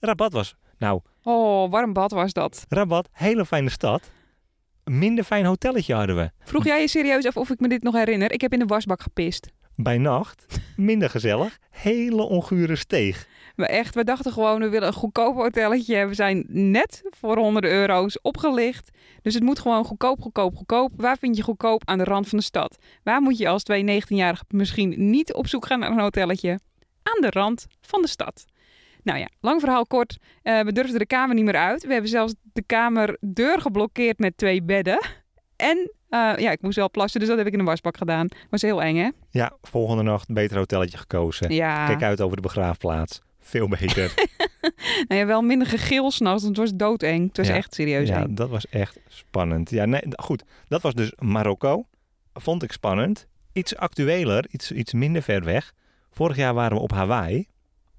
Rabat 0.00 0.32
was, 0.32 0.54
nou, 0.78 1.00
Oh, 1.26 1.70
warm 1.70 1.92
bad 1.92 2.10
was 2.10 2.32
dat. 2.32 2.64
Rabat, 2.68 3.08
hele 3.12 3.46
fijne 3.46 3.70
stad. 3.70 4.10
Minder 4.84 5.24
fijn 5.24 5.44
hotelletje 5.44 5.94
hadden 5.94 6.16
we. 6.16 6.30
Vroeg 6.38 6.64
jij 6.64 6.80
je 6.80 6.88
serieus 6.88 7.26
af 7.26 7.36
of 7.36 7.50
ik 7.50 7.60
me 7.60 7.68
dit 7.68 7.82
nog 7.82 7.94
herinner? 7.94 8.32
Ik 8.32 8.40
heb 8.40 8.52
in 8.52 8.58
de 8.58 8.64
wasbak 8.64 9.02
gepist. 9.02 9.48
Bij 9.76 9.98
nacht, 9.98 10.46
minder 10.76 11.10
gezellig. 11.10 11.58
Hele 11.70 12.22
ongure 12.22 12.76
steeg. 12.76 13.26
We 13.56 13.66
echt, 13.66 13.94
we 13.94 14.04
dachten 14.04 14.32
gewoon, 14.32 14.60
we 14.60 14.68
willen 14.68 14.88
een 14.88 14.94
goedkoop 14.94 15.34
hotelletje. 15.34 16.06
We 16.06 16.14
zijn 16.14 16.44
net 16.48 17.02
voor 17.10 17.36
honderden 17.36 17.70
euro's 17.70 18.18
opgelicht. 18.22 18.90
Dus 19.22 19.34
het 19.34 19.42
moet 19.42 19.58
gewoon 19.58 19.84
goedkoop, 19.84 20.20
goedkoop, 20.20 20.56
goedkoop. 20.56 20.92
Waar 20.96 21.18
vind 21.18 21.36
je 21.36 21.42
goedkoop? 21.42 21.82
Aan 21.84 21.98
de 21.98 22.04
rand 22.04 22.28
van 22.28 22.38
de 22.38 22.44
stad. 22.44 22.76
Waar 23.02 23.20
moet 23.20 23.38
je 23.38 23.48
als 23.48 23.62
twee 23.62 24.02
19-jarigen 24.02 24.46
misschien 24.48 25.10
niet 25.10 25.34
op 25.34 25.46
zoek 25.46 25.66
gaan 25.66 25.78
naar 25.78 25.90
een 25.90 26.00
hotelletje? 26.00 26.60
Aan 27.02 27.20
de 27.20 27.30
rand 27.30 27.66
van 27.80 28.02
de 28.02 28.08
stad. 28.08 28.44
Nou 29.04 29.18
ja, 29.18 29.28
lang 29.40 29.60
verhaal 29.60 29.86
kort. 29.86 30.18
Eh, 30.42 30.60
we 30.60 30.72
durfden 30.72 30.98
de 30.98 31.06
kamer 31.06 31.34
niet 31.34 31.44
meer 31.44 31.56
uit. 31.56 31.86
We 31.86 31.92
hebben 31.92 32.10
zelfs 32.10 32.34
de 32.52 32.62
kamerdeur 32.62 33.60
geblokkeerd 33.60 34.18
met 34.18 34.36
twee 34.36 34.62
bedden. 34.62 35.06
En 35.56 35.90
eh, 36.08 36.32
ja, 36.36 36.50
ik 36.50 36.62
moest 36.62 36.76
wel 36.76 36.90
plassen, 36.90 37.20
dus 37.20 37.28
dat 37.28 37.38
heb 37.38 37.46
ik 37.46 37.52
in 37.52 37.58
een 37.58 37.64
wasbak 37.64 37.96
gedaan. 37.96 38.28
Was 38.50 38.62
heel 38.62 38.82
eng, 38.82 38.96
hè? 38.96 39.08
Ja, 39.30 39.52
volgende 39.62 40.02
nacht 40.02 40.28
een 40.28 40.34
beter 40.34 40.56
hotelletje 40.56 40.98
gekozen. 40.98 41.52
Ja. 41.54 41.86
Kijk 41.86 42.02
uit 42.02 42.20
over 42.20 42.36
de 42.36 42.42
begraafplaats. 42.42 43.20
Veel 43.40 43.68
beter. 43.68 44.12
Nou 45.08 45.20
ja, 45.20 45.26
wel 45.26 45.42
minder 45.42 45.66
gegil 45.68 46.10
s'nachts, 46.10 46.42
want 46.42 46.56
het 46.56 46.66
was 46.66 46.76
doodeng. 46.76 47.28
Het 47.28 47.36
was 47.36 47.46
Ja. 47.46 47.54
echt 47.54 47.74
serieus 47.74 48.08
ja, 48.08 48.22
eng. 48.22 48.34
dat 48.34 48.48
was 48.48 48.66
echt 48.68 48.98
spannend. 49.08 49.70
Ja, 49.70 49.84
nee, 49.84 50.02
goed. 50.16 50.42
Dat 50.68 50.82
was 50.82 50.94
dus 50.94 51.12
Marokko. 51.18 51.86
Vond 52.32 52.62
ik 52.62 52.72
spannend. 52.72 53.26
Iets 53.52 53.76
actueler, 53.76 54.44
iets, 54.50 54.72
iets 54.72 54.92
minder 54.92 55.22
ver 55.22 55.44
weg. 55.44 55.72
Vorig 56.10 56.36
jaar 56.36 56.54
waren 56.54 56.76
we 56.76 56.82
op 56.82 56.92
Hawaii. 56.92 57.46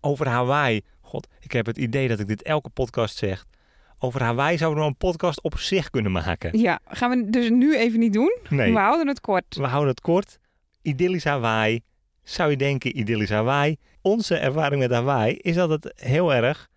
Over 0.02 0.28
Hawaii. 0.28 0.82
God, 1.16 1.28
ik 1.40 1.52
heb 1.52 1.66
het 1.66 1.78
idee 1.78 2.08
dat 2.08 2.20
ik 2.20 2.28
dit 2.28 2.42
elke 2.42 2.70
podcast 2.70 3.18
zeg. 3.18 3.46
Over 4.00 4.24
Hawaii 4.24 4.58
zouden 4.58 4.84
we 4.84 4.90
een 4.90 4.98
podcast 4.98 5.42
op 5.42 5.58
zich 5.58 5.90
kunnen 5.90 6.12
maken. 6.12 6.60
Ja, 6.60 6.80
gaan 6.88 7.10
we 7.10 7.30
dus 7.30 7.50
nu 7.50 7.78
even 7.78 8.00
niet 8.00 8.14
doen. 8.14 8.38
Nee, 8.50 8.74
We 8.74 8.80
houden 8.80 9.08
het 9.08 9.22
kort. 9.22 9.56
we 9.56 9.66
houden 9.66 9.90
het 9.90 10.02
kort. 10.02 10.40
Idyllisch 10.82 11.24
Hawaii. 11.24 11.82
Zou 12.24 12.50
je 12.50 12.58
denken, 12.58 13.00
idyllisch 13.00 13.30
Hawaii. 13.30 13.78
Onze 14.02 14.36
ervaring 14.38 14.82
met 14.82 14.92
Hawaii 14.92 15.36
is 15.36 15.56
dat 15.56 15.70
het 15.70 15.92
heel 15.96 16.34
erg 16.34 16.70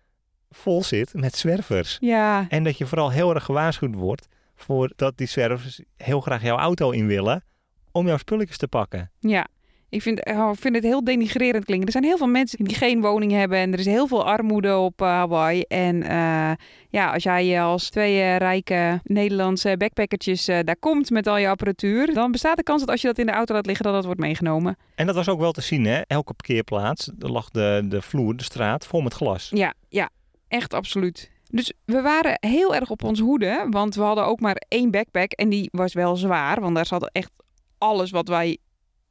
vol 0.49 0.83
zit 0.83 1.13
met 1.13 1.35
zwervers. 1.35 1.97
Ja, 2.01 2.45
En 2.49 2.63
dat 2.63 2.77
je 2.77 2.85
vooral 2.85 3.09
heel 3.11 3.33
erg 3.33 3.43
gewaarschuwd 3.43 3.95
wordt 3.95 4.27
voordat 4.55 5.17
die 5.17 5.27
zwervers 5.27 5.81
heel 5.97 6.21
graag 6.21 6.41
jouw 6.41 6.57
auto 6.57 6.91
in 6.91 7.07
willen 7.07 7.43
om 7.91 8.07
jouw 8.07 8.17
spulletjes 8.17 8.57
te 8.57 8.67
pakken. 8.67 9.11
ja. 9.19 9.47
Ik 9.89 10.01
vind, 10.01 10.25
oh, 10.25 10.49
ik 10.53 10.59
vind 10.59 10.75
het 10.75 10.83
heel 10.83 11.03
denigrerend 11.03 11.65
klinken. 11.65 11.85
Er 11.85 11.91
zijn 11.91 12.03
heel 12.03 12.17
veel 12.17 12.27
mensen 12.27 12.63
die 12.63 12.75
geen 12.75 13.01
woning 13.01 13.31
hebben 13.31 13.57
en 13.57 13.73
er 13.73 13.79
is 13.79 13.85
heel 13.85 14.07
veel 14.07 14.25
armoede 14.25 14.77
op 14.77 15.01
eh, 15.01 15.07
Hawaii. 15.07 15.61
En 15.61 16.03
eh, 16.03 16.51
ja, 16.89 17.13
als 17.13 17.23
jij 17.23 17.61
als 17.61 17.89
twee 17.89 18.21
eh, 18.21 18.37
rijke 18.37 18.99
Nederlandse 19.03 19.77
backpackertjes 19.77 20.47
eh, 20.47 20.59
daar 20.63 20.77
komt 20.79 21.09
met 21.09 21.27
al 21.27 21.37
je 21.37 21.47
apparatuur, 21.47 22.13
dan 22.13 22.31
bestaat 22.31 22.57
de 22.57 22.63
kans 22.63 22.79
dat 22.79 22.89
als 22.89 23.01
je 23.01 23.07
dat 23.07 23.17
in 23.17 23.25
de 23.25 23.31
auto 23.31 23.53
laat 23.53 23.65
liggen, 23.65 23.85
dat 23.85 23.93
dat 23.93 24.05
wordt 24.05 24.19
meegenomen. 24.19 24.77
En 24.95 25.05
dat 25.05 25.15
was 25.15 25.29
ook 25.29 25.39
wel 25.39 25.51
te 25.51 25.61
zien, 25.61 25.85
hè? 25.85 26.01
Elke 26.01 26.33
parkeerplaats 26.33 27.11
er 27.19 27.31
lag 27.31 27.49
de, 27.49 27.85
de 27.85 28.01
vloer, 28.01 28.37
de 28.37 28.43
straat, 28.43 28.85
vol 28.85 29.01
met 29.01 29.13
glas. 29.13 29.49
Ja, 29.53 29.73
ja, 29.89 30.09
echt 30.47 30.73
absoluut. 30.73 31.31
Dus 31.51 31.73
we 31.85 32.01
waren 32.01 32.37
heel 32.39 32.75
erg 32.75 32.89
op 32.89 33.03
ons 33.03 33.19
hoede, 33.19 33.67
want 33.69 33.95
we 33.95 34.01
hadden 34.01 34.25
ook 34.25 34.39
maar 34.39 34.61
één 34.67 34.91
backpack 34.91 35.31
en 35.31 35.49
die 35.49 35.69
was 35.71 35.93
wel 35.93 36.15
zwaar, 36.15 36.61
want 36.61 36.75
daar 36.75 36.85
zat 36.85 37.09
echt 37.11 37.31
alles 37.77 38.11
wat 38.11 38.27
wij 38.27 38.57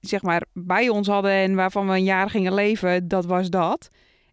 zeg 0.01 0.23
maar 0.23 0.43
bij 0.53 0.89
ons 0.89 1.07
hadden 1.07 1.31
en 1.31 1.55
waarvan 1.55 1.87
we 1.87 1.93
een 1.93 2.05
jaar 2.05 2.31
gingen 2.31 2.55
leven, 2.55 3.09
dat 3.09 3.27
was 3.27 3.51
dat. 3.51 3.89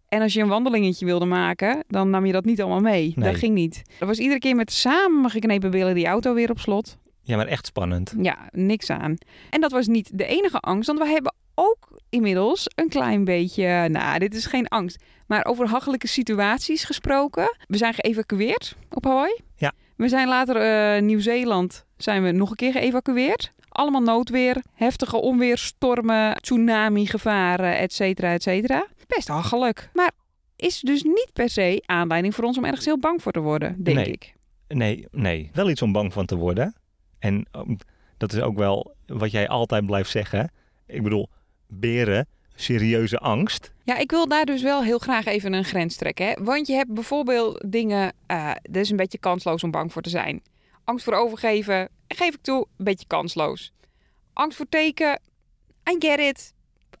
En 0.08 0.22
als 0.22 0.32
je 0.32 0.40
een 0.40 0.48
wandelingetje 0.48 1.04
wilde 1.04 1.24
maken, 1.24 1.84
dan 1.88 2.10
nam 2.10 2.26
je 2.26 2.32
dat 2.32 2.44
niet 2.44 2.60
allemaal 2.60 2.80
mee. 2.80 3.12
Nee. 3.16 3.30
Dat 3.30 3.38
ging 3.38 3.54
niet. 3.54 3.82
Dat 3.98 4.08
was 4.08 4.18
iedere 4.18 4.38
keer 4.38 4.56
met 4.56 4.72
samengeknepen 4.72 5.70
billen 5.70 5.94
die 5.94 6.06
auto 6.06 6.34
weer 6.34 6.50
op 6.50 6.58
slot. 6.58 6.98
Ja, 7.22 7.36
maar 7.36 7.46
echt 7.46 7.66
spannend. 7.66 8.14
Ja, 8.20 8.48
niks 8.50 8.90
aan. 8.90 9.16
En 9.50 9.60
dat 9.60 9.72
was 9.72 9.86
niet 9.86 10.18
de 10.18 10.26
enige 10.26 10.60
angst, 10.60 10.86
want 10.86 10.98
we 10.98 11.06
hebben 11.06 11.34
ook 11.54 12.00
inmiddels 12.10 12.66
een 12.74 12.88
klein 12.88 13.24
beetje, 13.24 13.88
nou, 13.88 14.18
dit 14.18 14.34
is 14.34 14.46
geen 14.46 14.68
angst, 14.68 15.02
maar 15.26 15.44
over 15.44 15.68
hachelijke 15.68 16.08
situaties 16.08 16.84
gesproken. 16.84 17.56
We 17.66 17.76
zijn 17.76 17.94
geëvacueerd 17.94 18.76
op 18.90 19.04
Hawaii. 19.04 19.40
Ja. 19.56 19.72
We 19.96 20.08
zijn 20.08 20.28
later 20.28 20.56
eh, 20.56 21.02
Nieuw-Zeeland 21.02 21.84
zijn 21.96 22.22
we 22.22 22.32
nog 22.32 22.50
een 22.50 22.56
keer 22.56 22.72
geëvacueerd. 22.72 23.52
Allemaal 23.76 24.00
noodweer, 24.00 24.62
heftige 24.74 25.16
onweerstormen, 25.16 26.36
tsunami-gevaren, 26.40 27.78
et 27.78 27.92
cetera, 27.92 28.32
et 28.32 28.42
cetera. 28.42 28.86
Best 29.06 29.28
hachelijk. 29.28 29.90
Maar 29.92 30.10
is 30.56 30.80
dus 30.80 31.02
niet 31.02 31.30
per 31.32 31.48
se 31.48 31.82
aanleiding 31.86 32.34
voor 32.34 32.44
ons 32.44 32.56
om 32.58 32.64
ergens 32.64 32.84
heel 32.84 32.98
bang 32.98 33.22
voor 33.22 33.32
te 33.32 33.40
worden, 33.40 33.84
denk 33.84 33.96
Nee. 33.96 34.06
ik. 34.06 34.34
Nee, 34.68 35.06
nee. 35.10 35.50
Wel 35.52 35.70
iets 35.70 35.82
om 35.82 35.92
bang 35.92 36.12
van 36.12 36.26
te 36.26 36.36
worden. 36.36 36.74
En 37.18 37.46
um, 37.52 37.76
dat 38.16 38.32
is 38.32 38.40
ook 38.40 38.56
wel 38.56 38.94
wat 39.06 39.30
jij 39.30 39.48
altijd 39.48 39.86
blijft 39.86 40.10
zeggen. 40.10 40.50
Ik 40.86 41.02
bedoel, 41.02 41.28
beren, 41.68 42.26
serieuze 42.54 43.18
angst. 43.18 43.72
Ja, 43.84 43.96
ik 43.96 44.10
wil 44.10 44.28
daar 44.28 44.44
dus 44.44 44.62
wel 44.62 44.82
heel 44.82 44.98
graag 44.98 45.24
even 45.24 45.52
een 45.52 45.64
grens 45.64 45.96
trekken. 45.96 46.26
Hè? 46.26 46.34
Want 46.44 46.66
je 46.66 46.74
hebt 46.74 46.94
bijvoorbeeld 46.94 47.64
dingen, 47.70 48.12
eh 48.26 48.50
dat 48.62 48.82
is 48.82 48.90
een 48.90 48.96
beetje 48.96 49.18
kansloos 49.18 49.62
om 49.62 49.70
bang 49.70 49.92
voor 49.92 50.02
te 50.02 50.10
zijn. 50.10 50.42
Angst 50.84 51.04
voor 51.04 51.14
overgeven, 51.14 51.88
geef 52.08 52.34
ik 52.34 52.42
toe, 52.42 52.66
een 52.76 52.84
beetje 52.84 53.06
kansloos. 53.06 53.72
Angst 54.32 54.56
voor 54.56 54.68
teken, 54.68 55.20
I 55.90 55.96
get 55.98 56.18
it, 56.18 56.54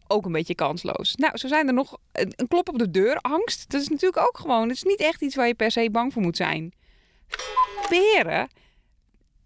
ook 0.06 0.24
een 0.24 0.32
beetje 0.32 0.54
kansloos. 0.54 1.14
Nou, 1.14 1.36
zo 1.36 1.48
zijn 1.48 1.66
er 1.66 1.74
nog 1.74 1.96
een, 2.12 2.32
een 2.36 2.48
klop 2.48 2.68
op 2.68 2.78
de 2.78 2.90
deur, 2.90 3.16
angst. 3.16 3.70
Dat 3.70 3.80
is 3.80 3.88
natuurlijk 3.88 4.26
ook 4.26 4.38
gewoon, 4.38 4.68
het 4.68 4.76
is 4.76 4.82
niet 4.82 5.00
echt 5.00 5.22
iets 5.22 5.34
waar 5.34 5.46
je 5.46 5.54
per 5.54 5.70
se 5.70 5.90
bang 5.90 6.12
voor 6.12 6.22
moet 6.22 6.36
zijn. 6.36 6.72
Beren 7.88 8.48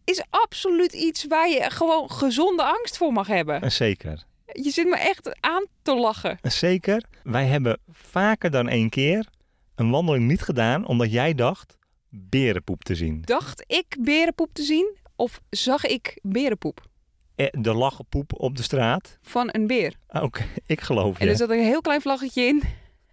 is 0.04 0.22
absoluut 0.30 0.92
iets 0.92 1.26
waar 1.26 1.48
je 1.48 1.70
gewoon 1.70 2.10
gezonde 2.10 2.62
angst 2.62 2.96
voor 2.96 3.12
mag 3.12 3.26
hebben. 3.26 3.62
En 3.62 3.72
zeker. 3.72 4.24
Je 4.52 4.70
zit 4.70 4.88
me 4.88 4.96
echt 4.96 5.40
aan 5.40 5.66
te 5.82 5.94
lachen. 5.94 6.38
En 6.40 6.52
zeker. 6.52 7.04
Wij 7.22 7.46
hebben 7.46 7.78
vaker 7.92 8.50
dan 8.50 8.68
één 8.68 8.88
keer 8.88 9.28
een 9.74 9.90
wandeling 9.90 10.26
niet 10.26 10.42
gedaan 10.42 10.86
omdat 10.86 11.12
jij 11.12 11.34
dacht 11.34 11.78
berenpoep 12.08 12.84
te 12.84 12.94
zien. 12.94 13.20
Dacht 13.24 13.64
ik 13.66 13.96
berenpoep 14.00 14.50
te 14.52 14.62
zien 14.62 14.96
of 15.20 15.40
zag 15.50 15.84
ik 15.86 16.18
berenpoep 16.22 16.88
Eh, 17.34 17.46
Er 17.62 17.74
lag 17.74 18.00
poep 18.08 18.32
op 18.40 18.56
de 18.56 18.62
straat. 18.62 19.18
van 19.22 19.48
een 19.52 19.66
beer? 19.66 19.94
Oké, 20.08 20.46
ik 20.66 20.80
geloof 20.80 21.18
En 21.18 21.24
je. 21.24 21.30
er 21.30 21.36
zat 21.38 21.50
een 21.50 21.62
heel 21.64 21.80
klein 21.80 22.00
vlaggetje 22.00 22.42
in. 22.42 22.62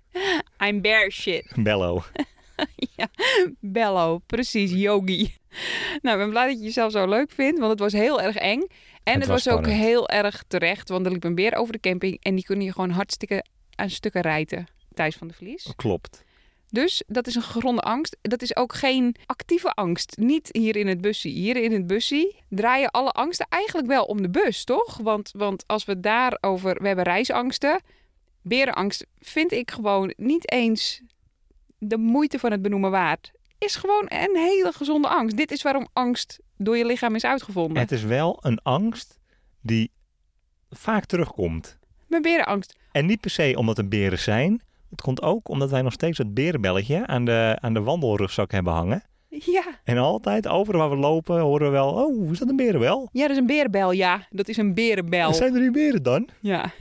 I'm 0.68 0.82
bear 0.82 1.12
shit. 1.12 1.52
Bello. 1.56 2.04
Bello, 3.60 4.18
precies, 4.26 4.72
yogi. 4.72 5.36
Nou, 6.02 6.18
ik 6.18 6.24
ben 6.24 6.30
blij 6.30 6.48
dat 6.48 6.58
je 6.58 6.64
jezelf 6.64 6.92
zo 6.92 7.08
leuk 7.08 7.32
vindt, 7.32 7.60
want 7.60 7.72
het 7.72 7.80
was 7.80 7.94
heel 7.94 8.22
erg 8.22 8.36
eng. 8.36 8.60
En 9.04 9.14
het, 9.14 9.22
Het 9.22 9.28
was, 9.28 9.46
was 9.46 9.54
ook 9.58 9.66
heel 9.68 10.10
erg 10.10 10.44
terecht, 10.48 10.90
want 10.90 11.06
er 11.06 11.12
liep 11.12 11.24
een 11.24 11.36
beer 11.36 11.56
over 11.56 11.74
de 11.74 11.80
camping 11.80 12.18
en 12.22 12.36
die 12.36 12.46
kon 12.46 12.62
je 12.62 12.72
gewoon 12.72 12.90
hartstikke 12.90 13.46
aan 13.76 13.90
stukken 13.90 14.22
rijten. 14.22 14.68
Thijs 14.94 15.16
van 15.16 15.28
de 15.28 15.34
Vlies. 15.34 15.74
Klopt. 15.76 16.24
Dus 16.70 17.04
dat 17.08 17.28
is 17.28 17.36
een 17.36 17.42
gegronde 17.42 17.82
angst. 17.82 18.18
Dat 18.22 18.42
is 18.42 18.56
ook 18.56 18.74
geen 18.74 19.16
actieve 19.26 19.70
angst. 19.70 20.18
Niet 20.18 20.50
hier 20.52 20.76
in 20.76 20.88
het 20.88 21.02
bussie. 21.02 21.34
Hier 21.34 21.56
in 21.56 21.72
het 21.72 21.88
bussie 21.88 22.36
draaien 22.50 22.92
alle 22.92 23.12
angsten 23.12 23.46
eigenlijk 23.50 23.88
wel 23.88 24.06
om 24.06 24.22
de 24.22 24.30
bus, 24.30 24.64
toch? 24.64 24.98
Want, 24.98 25.32
want 25.36 25.64
als 25.68 25.86
we 25.86 26.00
daarover... 26.00 26.82
We 26.82 26.88
hebben 26.88 27.06
reisangsten. 27.06 27.82
Berenangst 28.42 29.06
vind 29.20 29.52
ik 29.52 29.72
gewoon 29.72 30.14
niet 30.18 30.52
eens 30.52 31.02
de 31.78 31.98
moeite 31.98 32.40
van 32.40 32.52
het 32.52 32.62
benoemen 32.62 32.92
waard. 32.92 33.32
Is 33.58 33.76
gewoon 33.76 34.06
een 34.08 34.36
hele 34.36 34.72
gezonde 34.72 35.08
angst. 35.08 35.38
Dit 35.38 35.52
is 35.52 35.62
waarom 35.62 35.88
angst 35.94 36.40
door 36.58 36.78
je 36.78 36.86
lichaam 36.86 37.16
is 37.16 37.26
uitgevonden. 37.26 37.78
Het 37.78 37.92
is 37.92 38.04
wel 38.04 38.38
een 38.42 38.60
angst 38.62 39.20
die 39.62 39.92
vaak 40.70 41.06
terugkomt. 41.06 41.78
Mijn 42.08 42.22
berenangst. 42.22 42.76
En 42.92 43.06
niet 43.06 43.20
per 43.20 43.30
se 43.30 43.54
omdat 43.58 43.78
er 43.78 43.88
beren 43.88 44.20
zijn. 44.20 44.62
Het 44.90 45.02
komt 45.02 45.22
ook 45.22 45.50
omdat 45.50 45.70
wij 45.70 45.82
nog 45.82 45.94
steeds 45.94 46.18
het 46.18 46.34
berenbelletje 46.34 47.08
aan 47.08 47.26
de, 47.26 47.58
aan 47.60 47.74
de 47.74 47.82
wandelrugzak 47.82 48.52
hebben 48.52 48.74
hangen. 48.74 49.04
Ja. 49.30 49.80
En 49.84 49.98
altijd, 49.98 50.48
overal 50.48 50.80
waar 50.80 50.90
we 50.90 50.96
lopen, 50.96 51.40
horen 51.40 51.66
we 51.66 51.72
wel... 51.72 51.90
Oh, 51.90 52.32
is 52.32 52.40
dat 52.40 52.50
een 52.50 52.56
berenbel? 52.56 53.10
ja, 53.12 53.22
dat 53.22 53.32
is 53.32 53.38
een 53.38 53.46
berenbel. 53.46 53.92
Ja, 53.92 54.28
dat 54.30 54.48
is 54.48 54.58
een 54.58 54.74
berenbel. 54.74 55.34
Zijn 55.34 55.54
er 55.54 55.60
die 55.60 55.72
beren 55.72 56.04
dan? 56.04 56.30
Ja, 56.40 56.72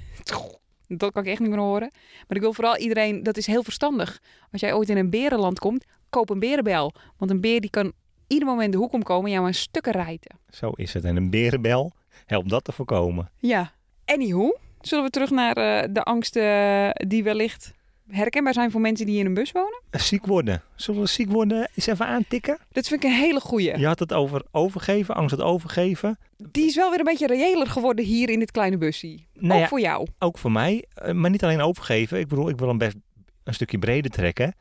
dat 0.89 1.13
kan 1.13 1.23
ik 1.23 1.29
echt 1.29 1.41
niet 1.41 1.49
meer 1.49 1.59
horen. 1.59 1.91
Maar 2.29 2.37
ik 2.37 2.41
wil 2.41 2.53
vooral 2.53 2.77
iedereen, 2.77 3.23
dat 3.23 3.37
is 3.37 3.47
heel 3.47 3.63
verstandig. 3.63 4.21
Als 4.53 4.61
jij 4.61 4.75
ooit 4.75 4.89
in 4.89 4.97
een 4.97 5.11
berenland 5.11 5.59
komt, 5.59 5.85
koop 6.11 6.31
een 6.31 6.39
berenbel. 6.39 6.95
Want 7.17 7.31
een 7.31 7.41
beer 7.41 7.61
die 7.61 7.71
kan 7.71 7.93
ieder 8.27 8.49
moment 8.49 8.73
de 8.73 8.79
hoek 8.79 8.93
omkomen 8.93 9.25
en 9.25 9.33
jou 9.33 9.47
aan 9.47 9.55
stukken 9.55 9.93
rijten. 9.93 10.39
Zo 10.51 10.71
is 10.71 10.95
het. 10.95 11.05
En 11.05 11.17
een 11.17 11.31
berenbel 11.31 11.93
helpt 12.27 12.49
dat 12.49 12.65
te 12.65 12.73
voorkomen. 12.73 13.31
Ja. 13.39 13.73
Anywho, 14.05 14.57
zullen 14.81 15.05
we 15.05 15.11
terug 15.11 15.31
naar 15.31 15.57
eh, 15.57 15.89
de 15.93 16.03
angsten 16.03 16.91
die 17.09 17.23
wellicht 17.23 17.75
herkenbaar 18.09 18.53
zijn 18.53 18.71
voor 18.71 18.81
mensen 18.81 19.07
die 19.07 19.19
in 19.19 19.27
een 19.27 19.35
bus 19.35 19.53
wonen? 19.53 19.83
Ziek 19.91 20.27
worden. 20.27 20.63
Zullen 20.75 21.01
we 21.01 21.07
ziek 21.09 21.31
worden 21.31 21.69
eens 21.75 21.87
even 21.87 22.07
aantikken? 22.07 22.59
Dat 22.73 22.89
vind 22.89 23.05
ik 23.05 23.11
een 23.11 23.17
hele 23.17 23.41
goeie. 23.41 23.79
Je 23.79 23.87
had 23.87 23.99
het 23.99 24.13
over 24.13 24.43
overgeven, 24.51 25.15
angst 25.15 25.31
het 25.31 25.41
overgeven. 25.45 26.19
Die 26.51 26.67
is 26.67 26.77
wel 26.77 26.91
weer 26.91 26.99
een 26.99 27.05
beetje 27.05 27.27
reëler 27.27 27.67
geworden 27.67 28.05
hier 28.05 28.31
in 28.31 28.39
dit 28.39 28.51
kleine 28.51 28.79
busje. 28.79 29.19
Nou 29.35 29.53
Ook 29.55 29.61
ja, 29.61 29.69
voor 29.69 29.81
jou. 29.81 30.07
ook 30.19 30.39
voor 30.39 30.53
mij. 30.53 30.85
eh, 30.95 31.13
Maar 31.13 31.31
niet 31.31 31.45
alleen 31.45 31.61
overgeven. 31.61 32.19
Ik 32.19 32.29
bedoel, 32.29 32.49
ik 32.49 32.59
wil 32.59 32.69
hem 32.69 32.79
best 32.79 32.97
een 33.45 33.55
stukje 33.55 33.79
breder 33.79 34.11
trekken. 34.11 34.55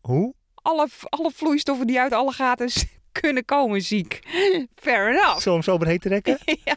Hoe? 0.00 0.34
Alle, 0.54 0.88
alle 1.08 1.30
vloeistoffen 1.34 1.86
die 1.86 2.00
uit 2.00 2.12
alle 2.12 2.32
gaten 2.32 2.70
kunnen 3.12 3.44
komen 3.44 3.80
ziek. 3.82 4.18
Fair 4.74 5.08
enough. 5.08 5.38
Zo 5.38 5.52
hem 5.52 5.62
zo 5.62 5.76
breed 5.76 6.00
trekken? 6.00 6.38
ja, 6.64 6.76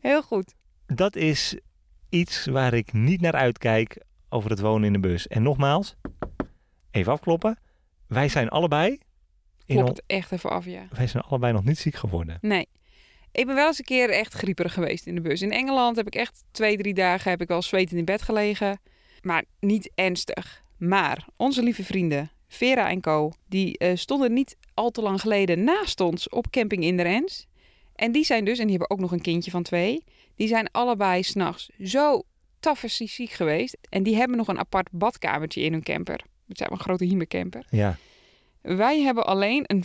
heel 0.00 0.22
goed. 0.22 0.54
Dat 0.86 1.16
is 1.16 1.58
iets 2.08 2.46
waar 2.46 2.74
ik 2.74 2.92
niet 2.92 3.20
naar 3.20 3.32
uitkijk 3.34 4.02
over 4.34 4.50
het 4.50 4.60
wonen 4.60 4.86
in 4.86 4.92
de 4.92 5.08
bus. 5.08 5.26
En 5.26 5.42
nogmaals, 5.42 5.96
even 6.90 7.12
afkloppen. 7.12 7.58
Wij 8.06 8.28
zijn 8.28 8.48
allebei, 8.48 8.98
in 9.66 9.76
Klopt 9.76 10.02
echt 10.06 10.32
even 10.32 10.50
af, 10.50 10.64
ja. 10.64 10.86
wij 10.90 11.06
zijn 11.06 11.22
allebei 11.22 11.52
nog 11.52 11.64
niet 11.64 11.78
ziek 11.78 11.94
geworden. 11.94 12.38
Nee. 12.40 12.68
Ik 13.32 13.46
ben 13.46 13.54
wel 13.54 13.66
eens 13.66 13.78
een 13.78 13.84
keer 13.84 14.10
echt 14.10 14.32
grieperig 14.32 14.72
geweest 14.72 15.06
in 15.06 15.14
de 15.14 15.20
bus. 15.20 15.42
In 15.42 15.52
Engeland 15.52 15.96
heb 15.96 16.06
ik 16.06 16.14
echt 16.14 16.44
twee, 16.50 16.76
drie 16.76 16.94
dagen 16.94 17.30
heb 17.30 17.40
ik 17.40 17.48
wel 17.48 17.62
zwetend 17.62 17.98
in 17.98 18.04
bed 18.04 18.22
gelegen. 18.22 18.80
Maar 19.22 19.44
niet 19.60 19.90
ernstig. 19.94 20.62
Maar 20.78 21.26
onze 21.36 21.62
lieve 21.62 21.84
vrienden, 21.84 22.30
Vera 22.48 22.88
en 22.88 23.00
Co, 23.00 23.32
die 23.48 23.78
eh, 23.78 23.96
stonden 23.96 24.32
niet 24.32 24.56
al 24.74 24.90
te 24.90 25.02
lang 25.02 25.20
geleden 25.20 25.64
naast 25.64 26.00
ons 26.00 26.28
op 26.28 26.50
camping 26.50 26.84
in 26.84 26.96
de 26.96 27.02
Rens. 27.02 27.46
En 27.94 28.12
die 28.12 28.24
zijn 28.24 28.44
dus, 28.44 28.58
en 28.58 28.66
die 28.66 28.76
hebben 28.76 28.90
ook 28.90 29.02
nog 29.02 29.12
een 29.12 29.20
kindje 29.20 29.50
van 29.50 29.62
twee, 29.62 30.04
die 30.34 30.48
zijn 30.48 30.70
allebei 30.70 31.22
s'nachts 31.22 31.70
zo 31.82 32.22
tafersies 32.64 33.14
ziek 33.14 33.30
geweest. 33.30 33.76
En 33.88 34.02
die 34.02 34.16
hebben 34.16 34.36
nog 34.36 34.48
een 34.48 34.58
apart 34.58 34.88
badkamertje 34.90 35.60
in 35.60 35.72
hun 35.72 35.82
camper. 35.82 36.20
Het 36.48 36.56
zijn 36.58 36.68
wel 36.68 36.78
een 36.78 36.84
grote 36.84 37.04
hiemercamper. 37.04 37.66
Ja, 37.70 37.96
Wij 38.60 39.00
hebben 39.00 39.26
alleen 39.26 39.64
een 39.66 39.84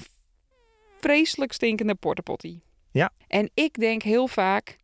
vreselijk 0.99 1.51
stinkende 1.51 1.95
portapotty. 1.95 2.59
Ja. 2.91 3.11
En 3.27 3.49
ik 3.53 3.73
denk 3.79 4.01
heel 4.01 4.27
vaak, 4.27 4.77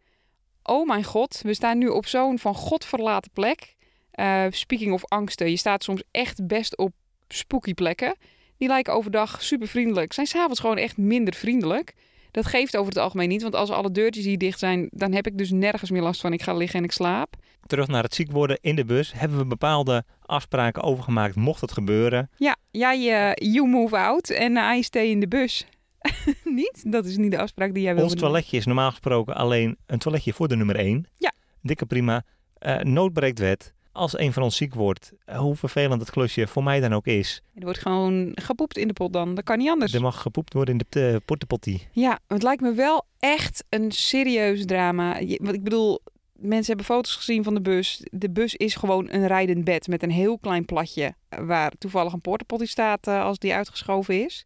oh 0.63 0.87
mijn 0.87 1.03
god, 1.03 1.41
we 1.43 1.53
staan 1.53 1.77
nu 1.77 1.87
op 1.87 2.05
zo'n 2.05 2.39
van 2.39 2.55
god 2.55 2.85
verlaten 2.85 3.31
plek. 3.31 3.75
Eh, 4.11 4.45
speaking 4.49 4.93
of 4.93 5.05
angsten, 5.05 5.49
je 5.49 5.57
staat 5.57 5.83
soms 5.83 6.03
echt 6.11 6.47
best 6.47 6.77
op 6.77 6.93
spooky 7.27 7.73
plekken. 7.73 8.15
Die 8.57 8.67
lijken 8.67 8.93
overdag 8.93 9.43
super 9.43 9.67
vriendelijk, 9.67 10.13
zijn 10.13 10.27
s'avonds 10.27 10.59
gewoon 10.59 10.77
echt 10.77 10.97
minder 10.97 11.33
vriendelijk. 11.33 11.93
Dat 12.31 12.45
geeft 12.45 12.77
over 12.77 12.93
het 12.93 13.01
algemeen 13.01 13.29
niet, 13.29 13.41
want 13.41 13.55
als 13.55 13.69
alle 13.69 13.91
deurtjes 13.91 14.25
hier 14.25 14.37
dicht 14.37 14.59
zijn, 14.59 14.87
dan 14.91 15.13
heb 15.13 15.27
ik 15.27 15.37
dus 15.37 15.51
nergens 15.51 15.91
meer 15.91 16.01
last 16.01 16.21
van. 16.21 16.33
Ik 16.33 16.41
ga 16.41 16.53
liggen 16.53 16.79
en 16.79 16.85
ik 16.85 16.91
slaap. 16.91 17.35
Terug 17.67 17.87
naar 17.87 18.03
het 18.03 18.15
ziek 18.15 18.31
worden 18.31 18.57
in 18.61 18.75
de 18.75 18.85
bus. 18.85 19.11
Hebben 19.15 19.37
we 19.37 19.45
bepaalde 19.45 20.03
afspraken 20.25 20.83
overgemaakt, 20.83 21.35
mocht 21.35 21.61
het 21.61 21.71
gebeuren. 21.71 22.29
Ja, 22.37 22.55
jij, 22.71 22.97
eh, 23.35 23.51
you 23.53 23.67
move 23.67 23.97
out 23.97 24.29
en 24.29 24.57
I 24.77 24.83
stay 24.83 25.05
in 25.05 25.19
de 25.19 25.27
bus. 25.27 25.65
niet? 26.43 26.83
Dat 26.91 27.05
is 27.05 27.17
niet 27.17 27.31
de 27.31 27.37
afspraak 27.39 27.73
die 27.73 27.83
jij 27.83 27.95
wil 27.95 28.03
Ons 28.03 28.15
toiletje 28.15 28.57
is 28.57 28.65
normaal 28.65 28.89
gesproken 28.89 29.35
alleen 29.35 29.77
een 29.85 29.99
toiletje 29.99 30.33
voor 30.33 30.47
de 30.47 30.55
nummer 30.55 30.75
1. 30.75 31.05
Ja. 31.17 31.31
Dikke 31.61 31.85
prima. 31.85 32.23
Eh 32.57 32.77
nood 32.77 33.13
breekt 33.13 33.39
wet. 33.39 33.73
Als 33.91 34.17
een 34.19 34.33
van 34.33 34.43
ons 34.43 34.55
ziek 34.55 34.73
wordt, 34.73 35.11
eh, 35.25 35.37
hoe 35.37 35.55
vervelend 35.55 36.01
het 36.01 36.09
klusje 36.11 36.47
voor 36.47 36.63
mij 36.63 36.79
dan 36.79 36.93
ook 36.93 37.05
is. 37.05 37.41
Er 37.55 37.63
wordt 37.63 37.79
gewoon 37.79 38.31
gepoept 38.33 38.77
in 38.77 38.87
de 38.87 38.93
pot 38.93 39.13
dan. 39.13 39.35
Dat 39.35 39.43
kan 39.43 39.57
niet 39.57 39.69
anders. 39.69 39.93
Er 39.93 40.01
mag 40.01 40.21
gepoept 40.21 40.53
worden 40.53 40.77
in 40.77 40.85
de 40.89 41.11
uh, 41.11 41.15
portepottie. 41.25 41.87
Ja, 41.91 42.19
het 42.27 42.43
lijkt 42.43 42.61
me 42.61 42.73
wel 42.73 43.05
echt 43.19 43.63
een 43.69 43.91
serieus 43.91 44.65
drama. 44.65 45.17
Je- 45.19 45.39
Want 45.43 45.55
ik 45.55 45.63
bedoel, 45.63 45.99
mensen 46.35 46.65
hebben 46.67 46.85
foto's 46.85 47.15
gezien 47.15 47.43
van 47.43 47.53
de 47.53 47.61
bus. 47.61 48.01
De 48.11 48.29
bus 48.29 48.55
is 48.55 48.75
gewoon 48.75 49.07
een 49.11 49.27
rijdend 49.27 49.63
bed 49.63 49.87
met 49.87 50.03
een 50.03 50.11
heel 50.11 50.37
klein 50.39 50.65
platje. 50.65 51.15
Waar 51.29 51.71
toevallig 51.77 52.13
een 52.13 52.21
portapotty 52.21 52.65
staat 52.65 53.07
eh, 53.07 53.21
als 53.23 53.39
die 53.39 53.53
uitgeschoven 53.53 54.23
is. 54.25 54.45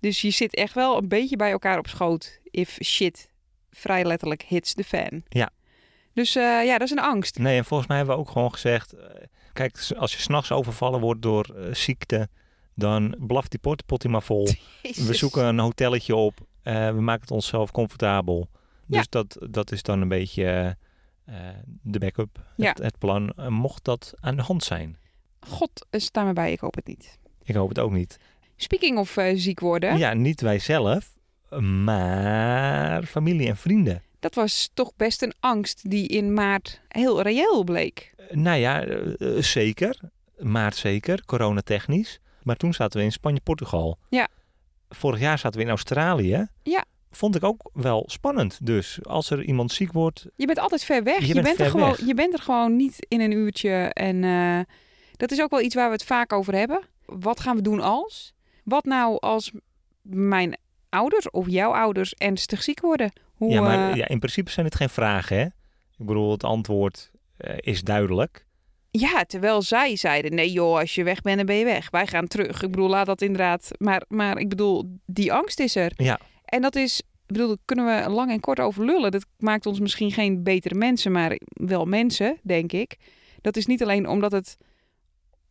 Dus 0.00 0.20
je 0.20 0.30
zit 0.30 0.54
echt 0.54 0.74
wel 0.74 0.96
een 0.98 1.08
beetje 1.08 1.36
bij 1.36 1.50
elkaar 1.50 1.78
op 1.78 1.86
schoot. 1.88 2.40
If 2.50 2.78
shit 2.84 3.28
vrij 3.70 4.04
letterlijk 4.04 4.42
hits 4.42 4.74
the 4.74 4.84
fan. 4.84 5.22
Ja. 5.28 5.50
Dus 6.12 6.36
eh, 6.36 6.42
ja, 6.64 6.78
dat 6.78 6.86
is 6.86 6.90
een 6.90 6.98
angst. 6.98 7.38
Nee, 7.38 7.56
en 7.58 7.64
volgens 7.64 7.88
mij 7.88 7.96
hebben 7.98 8.14
we 8.16 8.20
ook 8.20 8.30
gewoon 8.30 8.52
gezegd... 8.52 8.92
eh, 8.92 9.04
kijk, 9.52 9.90
als 9.96 10.12
je 10.12 10.18
s'nachts 10.20 10.52
overvallen 10.52 11.00
wordt 11.00 11.22
door 11.22 11.44
eh, 11.56 11.74
ziekte... 11.74 12.28
dan 12.74 13.16
blaft 13.26 13.50
die 13.50 13.60
portepottie 13.60 14.10
maar 14.10 14.22
vol. 14.22 14.48
We 15.06 15.14
zoeken 15.14 15.44
een 15.44 15.58
hotelletje 15.58 16.14
op. 16.14 16.38
eh, 16.62 16.88
we 16.88 17.00
maken 17.00 17.20
het 17.20 17.30
onszelf 17.30 17.70
comfortabel. 17.70 18.48
Dus 18.86 18.98
Ja. 18.98 19.04
dat, 19.08 19.36
dat 19.50 19.72
is 19.72 19.82
dan 19.82 20.00
een 20.00 20.08
beetje 20.08 20.44
eh, 20.44 20.66
eh, 20.66 20.72
de 21.82 21.98
backup. 21.98 22.40
Ja. 22.56 22.68
Het, 22.68 22.78
het 22.78 22.98
plan. 22.98 23.30
Eh, 23.36 23.48
mocht 23.48 23.84
dat 23.84 24.14
aan 24.20 24.36
de 24.36 24.42
hand 24.42 24.64
zijn. 24.64 24.98
God, 25.40 25.86
eh, 25.90 26.00
sta 26.00 26.24
me 26.24 26.32
bij, 26.32 26.52
ik 26.52 26.60
hoop 26.60 26.74
het 26.74 26.86
niet. 26.86 27.18
Ik 27.42 27.54
hoop 27.54 27.68
het 27.68 27.78
ook 27.78 27.92
niet. 27.92 28.16
Speaking 28.56 28.98
of 28.98 29.16
eh, 29.16 29.32
ziek 29.36 29.60
worden. 29.60 29.98
Ja, 29.98 30.12
niet 30.14 30.40
wij 30.40 30.58
zelf, 30.58 31.14
maar 31.60 33.02
familie 33.04 33.48
en 33.48 33.56
vrienden. 33.56 34.02
Dat 34.24 34.34
was 34.34 34.70
toch 34.74 34.92
best 34.96 35.22
een 35.22 35.34
angst 35.40 35.90
die 35.90 36.08
in 36.08 36.32
maart 36.34 36.80
heel 36.88 37.22
reëel 37.22 37.64
bleek. 37.64 38.14
Eh, 38.16 38.36
Nou 38.36 38.58
ja, 38.58 38.82
eh, 38.84 39.36
eh, 39.36 39.42
zeker. 39.42 40.00
Maart 40.38 40.76
zeker, 40.76 41.24
coronatechnisch. 41.24 42.20
Maar 42.42 42.56
toen 42.56 42.74
zaten 42.74 42.98
we 42.98 43.04
in 43.04 43.12
Spanje-Portugal. 43.12 43.98
Ja. 44.08 44.28
Vorig 44.88 45.20
jaar 45.20 45.38
zaten 45.38 45.58
we 45.58 45.64
in 45.64 45.70
Australië. 45.70 46.46
Ja. 46.62 46.84
Vond 47.16 47.36
ik 47.36 47.44
ook 47.44 47.70
wel 47.72 48.04
spannend. 48.06 48.58
Dus 48.62 48.98
als 49.02 49.30
er 49.30 49.42
iemand 49.44 49.72
ziek 49.72 49.92
wordt, 49.92 50.26
Je 50.36 50.46
bent 50.46 50.58
altijd 50.58 50.84
ver 50.84 51.02
weg. 51.02 51.18
Je 51.20 51.34
Je, 51.34 51.42
bent 51.42 51.60
er 51.60 51.70
gewoon, 51.70 51.90
weg. 51.90 52.06
je 52.06 52.14
bent 52.14 52.32
er 52.32 52.38
gewoon 52.42 52.76
niet 52.76 53.06
in 53.08 53.20
een 53.20 53.32
uurtje. 53.32 53.70
En 53.92 54.24
eh, 54.24 54.58
dat 55.16 55.30
is 55.30 55.40
ook 55.40 55.50
wel 55.50 55.60
iets 55.60 55.74
waar 55.74 55.86
we 55.86 55.92
het 55.92 56.04
vaak 56.04 56.32
over 56.32 56.54
hebben. 56.54 56.80
Wat 57.04 57.40
gaan 57.40 57.56
we 57.56 57.62
doen 57.62 57.80
als? 57.80 58.34
Wat 58.64 58.84
nou 58.84 59.16
als 59.20 59.52
mijn 60.02 60.56
ouders 60.88 61.30
of 61.30 61.48
jouw 61.48 61.72
ouders 61.74 62.14
ernstig 62.14 62.62
ziek 62.62 62.80
worden? 62.80 63.12
Hoe, 63.34 63.50
ja, 63.52 63.60
maar 63.60 63.90
eh, 63.90 63.96
ja, 63.96 64.08
in 64.08 64.18
principe 64.18 64.50
zijn 64.50 64.66
het 64.66 64.74
geen 64.74 64.88
vragen, 64.88 65.36
hè? 65.36 65.44
Ik 65.98 66.06
bedoel, 66.06 66.30
het 66.30 66.44
antwoord 66.44 67.10
eh, 67.36 67.54
is 67.60 67.82
duidelijk. 67.82 68.46
Ja, 68.90 69.24
terwijl 69.24 69.62
zij 69.62 69.96
zeiden: 69.96 70.34
nee, 70.34 70.52
joh, 70.52 70.78
als 70.78 70.94
je 70.94 71.04
weg 71.04 71.22
bent, 71.22 71.36
dan 71.36 71.46
ben 71.46 71.56
je 71.56 71.64
weg. 71.64 71.90
Wij 71.90 72.06
gaan 72.06 72.26
terug. 72.26 72.62
Ik 72.62 72.70
bedoel, 72.70 72.88
laat 72.88 73.06
dat 73.06 73.22
inderdaad. 73.22 73.70
Maar, 73.78 74.02
maar 74.08 74.38
ik 74.38 74.48
bedoel, 74.48 74.98
die 75.06 75.32
angst 75.32 75.60
is 75.60 75.76
er. 75.76 75.92
Ja. 75.96 76.20
En 76.44 76.62
dat 76.62 76.76
is, 76.76 76.98
ik 77.00 77.06
bedoel, 77.26 77.48
daar 77.48 77.56
kunnen 77.64 78.02
we 78.02 78.10
lang 78.10 78.30
en 78.30 78.40
kort 78.40 78.60
over 78.60 78.84
lullen. 78.84 79.10
Dat 79.10 79.26
maakt 79.38 79.66
ons 79.66 79.80
misschien 79.80 80.12
geen 80.12 80.42
betere 80.42 80.74
mensen, 80.74 81.12
maar 81.12 81.38
wel 81.46 81.84
mensen, 81.84 82.38
denk 82.42 82.72
ik. 82.72 82.96
Dat 83.40 83.56
is 83.56 83.66
niet 83.66 83.82
alleen 83.82 84.08
omdat 84.08 84.32
het 84.32 84.56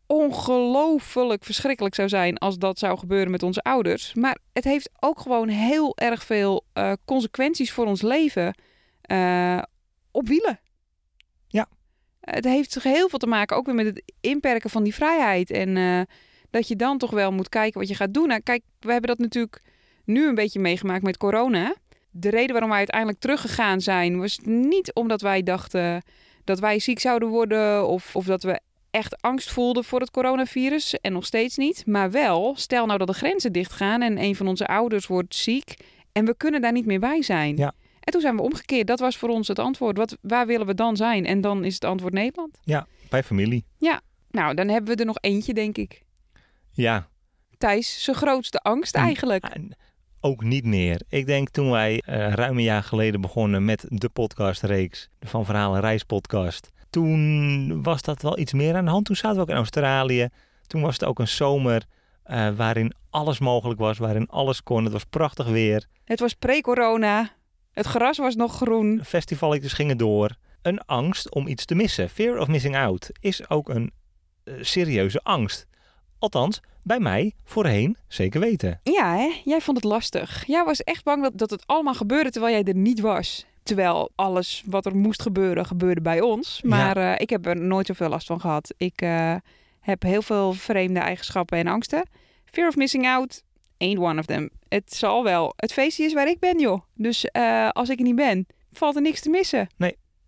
ongelooflijk 0.06 1.44
verschrikkelijk 1.44 1.94
zou 1.94 2.08
zijn 2.08 2.38
als 2.38 2.58
dat 2.58 2.78
zou 2.78 2.98
gebeuren 2.98 3.30
met 3.30 3.42
onze 3.42 3.62
ouders. 3.62 4.14
Maar 4.14 4.38
het 4.52 4.64
heeft 4.64 4.90
ook 5.00 5.20
gewoon 5.20 5.48
heel 5.48 5.96
erg 5.96 6.24
veel 6.24 6.64
eh, 6.72 6.92
consequenties 7.04 7.72
voor 7.72 7.86
ons 7.86 8.02
leven 8.02 8.54
eh, 9.00 9.62
op 10.10 10.28
wielen. 10.28 10.60
Ja. 11.46 11.68
Het 12.20 12.44
heeft 12.44 12.82
heel 12.82 13.08
veel 13.08 13.18
te 13.18 13.26
maken 13.26 13.56
ook 13.56 13.66
weer 13.66 13.74
met 13.74 13.86
het 13.86 14.02
inperken 14.20 14.70
van 14.70 14.82
die 14.82 14.94
vrijheid. 14.94 15.50
En 15.50 15.76
eh, 15.76 16.00
dat 16.50 16.68
je 16.68 16.76
dan 16.76 16.98
toch 16.98 17.10
wel 17.10 17.32
moet 17.32 17.48
kijken 17.48 17.80
wat 17.80 17.88
je 17.88 17.94
gaat 17.94 18.14
doen. 18.14 18.28
Nou, 18.28 18.40
kijk, 18.40 18.62
we 18.80 18.92
hebben 18.92 19.08
dat 19.08 19.18
natuurlijk 19.18 19.62
nu 20.04 20.28
een 20.28 20.34
beetje 20.34 20.60
meegemaakt 20.60 21.02
met 21.02 21.16
corona. 21.16 21.74
De 22.10 22.30
reden 22.30 22.50
waarom 22.50 22.68
wij 22.68 22.78
uiteindelijk 22.78 23.18
teruggegaan 23.18 23.80
zijn, 23.80 24.18
was 24.18 24.38
niet 24.42 24.92
omdat 24.94 25.20
wij 25.20 25.42
dachten 25.42 26.02
dat 26.44 26.58
wij 26.58 26.78
ziek 26.78 26.98
zouden 26.98 27.28
worden 27.28 27.88
of, 27.88 28.16
of 28.16 28.24
dat 28.24 28.42
we 28.42 28.60
echt 28.90 29.22
angst 29.22 29.50
voelden 29.52 29.84
voor 29.84 30.00
het 30.00 30.10
coronavirus. 30.10 30.94
En 31.00 31.12
nog 31.12 31.26
steeds 31.26 31.56
niet. 31.56 31.86
Maar 31.86 32.10
wel, 32.10 32.54
stel 32.56 32.86
nou 32.86 32.98
dat 32.98 33.06
de 33.08 33.14
grenzen 33.14 33.52
dichtgaan 33.52 34.02
en 34.02 34.18
een 34.18 34.36
van 34.36 34.48
onze 34.48 34.66
ouders 34.66 35.06
wordt 35.06 35.34
ziek 35.34 35.74
en 36.12 36.24
we 36.24 36.36
kunnen 36.36 36.60
daar 36.60 36.72
niet 36.72 36.86
meer 36.86 37.00
bij 37.00 37.22
zijn. 37.22 37.56
Ja. 37.56 37.72
En 38.00 38.12
toen 38.12 38.20
zijn 38.20 38.36
we 38.36 38.42
omgekeerd. 38.42 38.86
Dat 38.86 39.00
was 39.00 39.16
voor 39.16 39.28
ons 39.28 39.48
het 39.48 39.58
antwoord. 39.58 39.96
Wat, 39.96 40.16
waar 40.20 40.46
willen 40.46 40.66
we 40.66 40.74
dan 40.74 40.96
zijn? 40.96 41.26
En 41.26 41.40
dan 41.40 41.64
is 41.64 41.74
het 41.74 41.84
antwoord 41.84 42.12
Nederland. 42.12 42.58
Bij 43.08 43.22
familie. 43.22 43.64
Nou, 44.30 44.54
dan 44.54 44.68
hebben 44.68 44.94
we 44.94 45.00
er 45.00 45.06
nog 45.06 45.18
eentje, 45.20 45.54
denk 45.54 45.76
ik. 45.76 46.02
Ja. 46.72 47.08
Thijs, 47.58 48.04
zijn 48.04 48.16
grootste 48.16 48.58
angst 48.58 48.94
En- 48.94 49.02
eigenlijk. 49.02 49.44
En 49.44 49.76
ook 50.24 50.42
niet 50.42 50.64
meer. 50.64 51.00
Ik 51.08 51.26
denk 51.26 51.48
toen 51.48 51.70
wij 51.70 52.02
eh, 52.04 52.32
ruim 52.32 52.56
een 52.56 52.62
jaar 52.62 52.82
geleden 52.82 53.20
begonnen 53.20 53.64
met 53.64 53.84
de 53.88 54.08
podcastreeks, 54.08 55.08
de 55.18 55.26
Van 55.26 55.44
Verhalen 55.44 55.80
Reispodcast. 55.80 56.70
Toen 56.90 57.82
was 57.82 58.02
dat 58.02 58.22
wel 58.22 58.38
iets 58.38 58.52
meer 58.52 58.74
aan 58.74 58.84
de 58.84 58.90
hand. 58.90 59.04
Toen 59.04 59.16
zaten 59.16 59.36
we 59.36 59.42
ook 59.42 59.48
in 59.48 59.56
Australië. 59.56 60.28
Toen 60.66 60.82
was 60.82 60.92
het 60.92 61.04
ook 61.04 61.18
een 61.18 61.28
zomer 61.28 61.84
eh, 62.22 62.48
waarin 62.56 62.92
alles 63.10 63.38
mogelijk 63.38 63.80
was, 63.80 63.98
waarin 63.98 64.28
alles 64.28 64.62
kon. 64.62 64.84
Het 64.84 64.92
was 64.92 65.04
prachtig 65.04 65.46
weer. 65.46 65.86
Het 66.04 66.20
was 66.20 66.34
pre-corona. 66.34 67.30
Het 67.72 67.86
gras 67.86 68.18
was 68.18 68.34
nog 68.34 68.56
groen. 68.56 69.00
Festivalletjes 69.04 69.72
gingen 69.72 69.96
door. 69.96 70.36
Een 70.62 70.84
angst 70.84 71.34
om 71.34 71.46
iets 71.46 71.64
te 71.64 71.74
missen. 71.74 72.08
Fear 72.08 72.38
of 72.38 72.48
missing 72.48 72.76
out 72.76 73.10
is 73.20 73.48
ook 73.48 73.68
een 73.68 73.92
eh, 74.44 74.54
serieuze 74.60 75.20
angst. 75.22 75.66
Althans, 76.24 76.60
bij 76.82 77.00
mij 77.00 77.32
voorheen 77.44 77.96
zeker 78.08 78.40
weten. 78.40 78.80
Ja, 78.82 79.16
hè? 79.16 79.30
jij 79.44 79.60
vond 79.60 79.76
het 79.76 79.86
lastig. 79.86 80.44
Jij 80.46 80.64
was 80.64 80.82
echt 80.82 81.04
bang 81.04 81.22
dat, 81.22 81.38
dat 81.38 81.50
het 81.50 81.66
allemaal 81.66 81.94
gebeurde 81.94 82.30
terwijl 82.30 82.54
jij 82.54 82.64
er 82.64 82.78
niet 82.78 83.00
was. 83.00 83.46
Terwijl 83.62 84.10
alles 84.14 84.62
wat 84.66 84.86
er 84.86 84.96
moest 84.96 85.22
gebeuren, 85.22 85.66
gebeurde 85.66 86.00
bij 86.00 86.20
ons. 86.20 86.62
Maar 86.62 86.96
eh, 86.96 87.12
ik 87.16 87.30
heb 87.30 87.46
er 87.46 87.56
nooit 87.56 87.86
zoveel 87.86 88.08
last 88.08 88.26
van 88.26 88.40
gehad. 88.40 88.74
Ik 88.76 89.02
eh, 89.02 89.34
heb 89.80 90.02
heel 90.02 90.22
veel 90.22 90.52
vreemde 90.52 91.00
eigenschappen 91.00 91.58
en 91.58 91.66
angsten. 91.66 92.08
Fear 92.44 92.68
of 92.68 92.76
missing 92.76 93.06
out, 93.06 93.42
ain't 93.78 93.98
one 93.98 94.18
of 94.20 94.26
them. 94.26 94.50
Het 94.68 94.94
zal 94.94 95.24
wel. 95.24 95.52
Het 95.56 95.72
feestje 95.72 96.04
is 96.04 96.12
waar 96.12 96.28
ik 96.28 96.38
ben, 96.38 96.60
joh. 96.60 96.80
Dus 96.94 97.24
eh, 97.24 97.68
als 97.68 97.88
ik 97.88 97.98
er 97.98 98.04
niet 98.04 98.16
ben, 98.16 98.46
valt 98.72 98.96
er 98.96 99.02
niks 99.02 99.20
te 99.20 99.30
missen. 99.30 99.68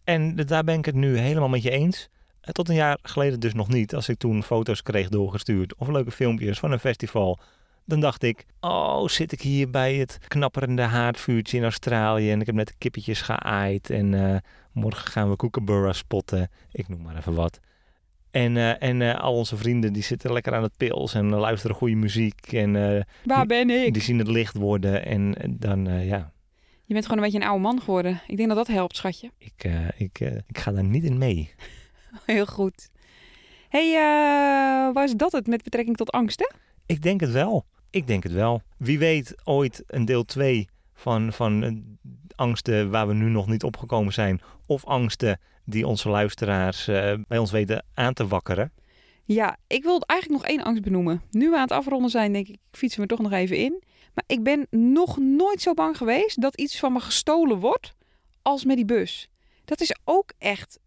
En 0.04 0.36
daar 0.36 0.64
ben 0.64 0.78
ik 0.78 0.84
het 0.84 0.94
nu 0.94 1.18
helemaal 1.18 1.48
met 1.48 1.62
je 1.62 1.70
eens. 1.70 2.08
Tot 2.52 2.68
een 2.68 2.74
jaar 2.74 2.98
geleden 3.02 3.40
dus 3.40 3.54
nog 3.54 3.68
niet. 3.68 3.94
Als 3.94 4.08
ik 4.08 4.18
toen 4.18 4.42
foto's 4.42 4.82
kreeg 4.82 5.08
doorgestuurd 5.08 5.74
of 5.74 5.88
leuke 5.88 6.10
filmpjes 6.10 6.58
van 6.58 6.72
een 6.72 6.78
festival. 6.78 7.38
Dan 7.84 8.00
dacht 8.00 8.22
ik, 8.22 8.44
oh, 8.60 9.08
zit 9.08 9.32
ik 9.32 9.40
hier 9.40 9.70
bij 9.70 9.94
het 9.94 10.18
knapperende 10.28 10.82
haardvuurtje 10.82 11.56
in 11.56 11.62
Australië. 11.62 12.30
En 12.30 12.40
ik 12.40 12.46
heb 12.46 12.54
net 12.54 12.66
de 12.66 12.74
kippetjes 12.78 13.20
geaaid. 13.20 13.90
En 13.90 14.14
eh, 14.14 14.36
morgen 14.72 15.10
gaan 15.10 15.30
we 15.30 15.36
kookaburra 15.36 15.92
spotten. 15.92 16.50
Ik 16.72 16.88
noem 16.88 17.02
maar 17.02 17.16
even 17.16 17.34
wat. 17.34 17.60
En, 18.30 18.56
eh, 18.56 18.82
en 18.82 19.02
eh, 19.02 19.20
al 19.20 19.34
onze 19.34 19.56
vrienden 19.56 19.92
die 19.92 20.02
zitten 20.02 20.32
lekker 20.32 20.54
aan 20.54 20.62
het 20.62 20.76
pils 20.76 21.14
en 21.14 21.28
luisteren 21.30 21.76
goede 21.76 21.94
muziek. 21.94 22.52
En 22.52 22.72
Waar 23.24 23.46
ben 23.46 23.70
ik? 23.70 23.92
die 23.92 24.02
zien 24.02 24.18
het 24.18 24.28
licht 24.28 24.56
worden. 24.56 25.04
En 25.04 25.34
dan, 25.58 26.04
ja, 26.04 26.32
Je 26.84 26.94
bent 26.94 27.06
gewoon 27.06 27.18
een 27.18 27.24
beetje 27.30 27.40
een 27.40 27.48
oude 27.48 27.62
man 27.62 27.80
geworden. 27.80 28.20
Ik 28.26 28.36
denk 28.36 28.48
dat 28.48 28.58
dat 28.58 28.66
helpt, 28.66 28.96
schatje. 28.96 29.30
ik, 29.38 29.70
ik, 29.96 30.20
ik 30.46 30.58
ga 30.58 30.72
daar 30.72 30.84
niet 30.84 31.04
in 31.04 31.18
mee. 31.18 31.50
Heel 32.26 32.46
goed. 32.46 32.88
hey, 33.68 33.94
eh, 33.94 34.94
was 34.94 35.14
dat 35.14 35.32
het 35.32 35.46
met 35.46 35.62
betrekking 35.62 35.96
tot 35.96 36.10
angsten? 36.10 36.54
Ik 36.86 37.02
denk 37.02 37.20
het 37.20 37.30
wel. 37.30 37.64
Ik 37.90 38.06
denk 38.06 38.22
het 38.22 38.32
wel. 38.32 38.62
Wie 38.76 38.98
weet 38.98 39.34
ooit 39.44 39.82
een 39.86 40.04
deel 40.04 40.24
2 40.24 40.68
van, 40.94 41.32
van 41.32 41.62
eh, 41.62 41.72
angsten 42.36 42.90
waar 42.90 43.08
we 43.08 43.14
nu 43.14 43.28
nog 43.28 43.46
niet 43.46 43.62
opgekomen 43.62 44.12
zijn. 44.12 44.40
Of 44.66 44.84
angsten 44.84 45.40
die 45.64 45.86
onze 45.86 46.08
luisteraars 46.08 46.88
eh, 46.88 47.14
bij 47.28 47.38
ons 47.38 47.50
weten 47.50 47.84
aan 47.94 48.12
te 48.12 48.26
wakkeren. 48.26 48.72
Ja, 49.24 49.56
ik 49.66 49.82
wil 49.82 50.00
eigenlijk 50.00 50.42
nog 50.42 50.50
één 50.50 50.62
angst 50.64 50.82
benoemen. 50.82 51.22
Nu 51.30 51.50
we 51.50 51.56
aan 51.56 51.62
het 51.62 51.70
afronden 51.70 52.10
zijn, 52.10 52.32
denk 52.32 52.48
ik, 52.48 52.54
ik 52.54 52.78
fietsen 52.78 53.00
we 53.00 53.06
toch 53.06 53.20
nog 53.20 53.32
even 53.32 53.56
in. 53.56 53.82
Maar 54.14 54.24
ik 54.26 54.42
ben 54.42 54.66
nog 54.70 55.18
nooit 55.18 55.60
zo 55.60 55.74
bang 55.74 55.96
geweest 55.96 56.40
dat 56.40 56.56
iets 56.56 56.78
van 56.78 56.92
me 56.92 57.00
gestolen 57.00 57.58
wordt 57.58 57.94
als 58.42 58.64
met 58.64 58.76
die 58.76 58.84
bus. 58.84 59.28
Dat 59.64 59.80
is 59.80 59.96
ook 60.04 60.32
echt 60.38 60.78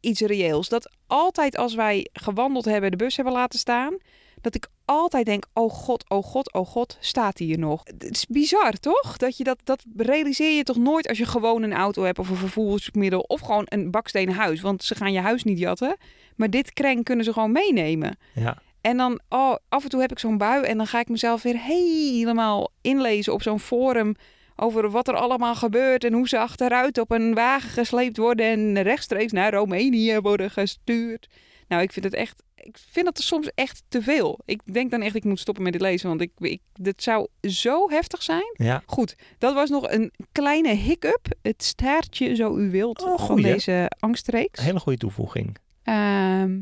iets 0.00 0.20
reëels. 0.20 0.68
Dat 0.68 0.90
altijd 1.06 1.56
als 1.56 1.74
wij 1.74 2.08
gewandeld 2.12 2.64
hebben, 2.64 2.90
de 2.90 2.96
bus 2.96 3.16
hebben 3.16 3.34
laten 3.34 3.58
staan, 3.58 3.96
dat 4.40 4.54
ik 4.54 4.68
altijd 4.84 5.26
denk, 5.26 5.46
oh 5.52 5.70
god, 5.70 6.04
oh 6.08 6.24
god, 6.24 6.52
oh 6.52 6.66
god, 6.66 6.96
staat 7.00 7.38
hij 7.38 7.46
hier 7.46 7.58
nog? 7.58 7.82
Het 7.84 8.10
is 8.10 8.26
bizar, 8.26 8.72
toch? 8.72 9.16
Dat 9.16 9.36
je 9.36 9.44
dat, 9.44 9.58
dat 9.64 9.84
realiseer 9.96 10.56
je 10.56 10.62
toch 10.62 10.76
nooit 10.76 11.08
als 11.08 11.18
je 11.18 11.26
gewoon 11.26 11.62
een 11.62 11.72
auto 11.72 12.02
hebt 12.02 12.18
of 12.18 12.28
een 12.28 12.36
vervoersmiddel 12.36 13.20
of 13.20 13.40
gewoon 13.40 13.66
een 13.68 13.90
bakstenen 13.90 14.34
huis. 14.34 14.60
Want 14.60 14.84
ze 14.84 14.94
gaan 14.94 15.12
je 15.12 15.20
huis 15.20 15.44
niet 15.44 15.58
jatten. 15.58 15.96
Maar 16.36 16.50
dit 16.50 16.72
kreng 16.72 17.04
kunnen 17.04 17.24
ze 17.24 17.32
gewoon 17.32 17.52
meenemen. 17.52 18.18
Ja, 18.34 18.58
En 18.80 18.96
dan, 18.96 19.20
oh, 19.28 19.54
af 19.68 19.82
en 19.84 19.90
toe 19.90 20.00
heb 20.00 20.10
ik 20.10 20.18
zo'n 20.18 20.38
bui 20.38 20.64
en 20.64 20.76
dan 20.76 20.86
ga 20.86 21.00
ik 21.00 21.08
mezelf 21.08 21.42
weer 21.42 21.58
helemaal 21.58 22.70
inlezen 22.80 23.32
op 23.32 23.42
zo'n 23.42 23.60
forum 23.60 24.14
over 24.60 24.90
wat 24.90 25.08
er 25.08 25.14
allemaal 25.14 25.54
gebeurt 25.54 26.04
en 26.04 26.12
hoe 26.12 26.28
ze 26.28 26.38
achteruit 26.38 26.98
op 26.98 27.10
een 27.10 27.34
wagen 27.34 27.70
gesleept 27.70 28.16
worden 28.16 28.46
en 28.46 28.82
rechtstreeks 28.82 29.32
naar 29.32 29.52
Roemenië 29.54 30.18
worden 30.20 30.50
gestuurd. 30.50 31.28
Nou, 31.68 31.82
ik 31.82 31.92
vind 31.92 32.04
het 32.04 32.14
echt, 32.14 32.42
ik 32.54 32.78
vind 32.90 33.06
dat 33.06 33.18
soms 33.18 33.50
echt 33.54 33.82
te 33.88 34.02
veel. 34.02 34.38
Ik 34.44 34.60
denk 34.72 34.90
dan 34.90 35.02
echt, 35.02 35.14
ik 35.14 35.24
moet 35.24 35.40
stoppen 35.40 35.62
met 35.64 35.72
dit 35.72 35.82
lezen, 35.82 36.08
want 36.08 36.20
ik, 36.20 36.30
ik, 36.38 36.60
dit 36.74 37.02
zou 37.02 37.26
zo 37.42 37.90
heftig 37.90 38.22
zijn. 38.22 38.54
ja. 38.56 38.82
Goed, 38.86 39.14
dat 39.38 39.54
was 39.54 39.70
nog 39.70 39.90
een 39.90 40.12
kleine 40.32 40.74
hiccup, 40.74 41.26
het 41.42 41.62
staartje 41.64 42.34
zo 42.34 42.56
u 42.56 42.70
wilt, 42.70 43.02
Oh, 43.02 43.26
van 43.26 43.42
deze 43.42 43.90
angstreeks. 43.98 44.60
hele 44.62 44.80
goede 44.80 44.98
toevoeging. 44.98 45.56
Ehm, 45.82 46.58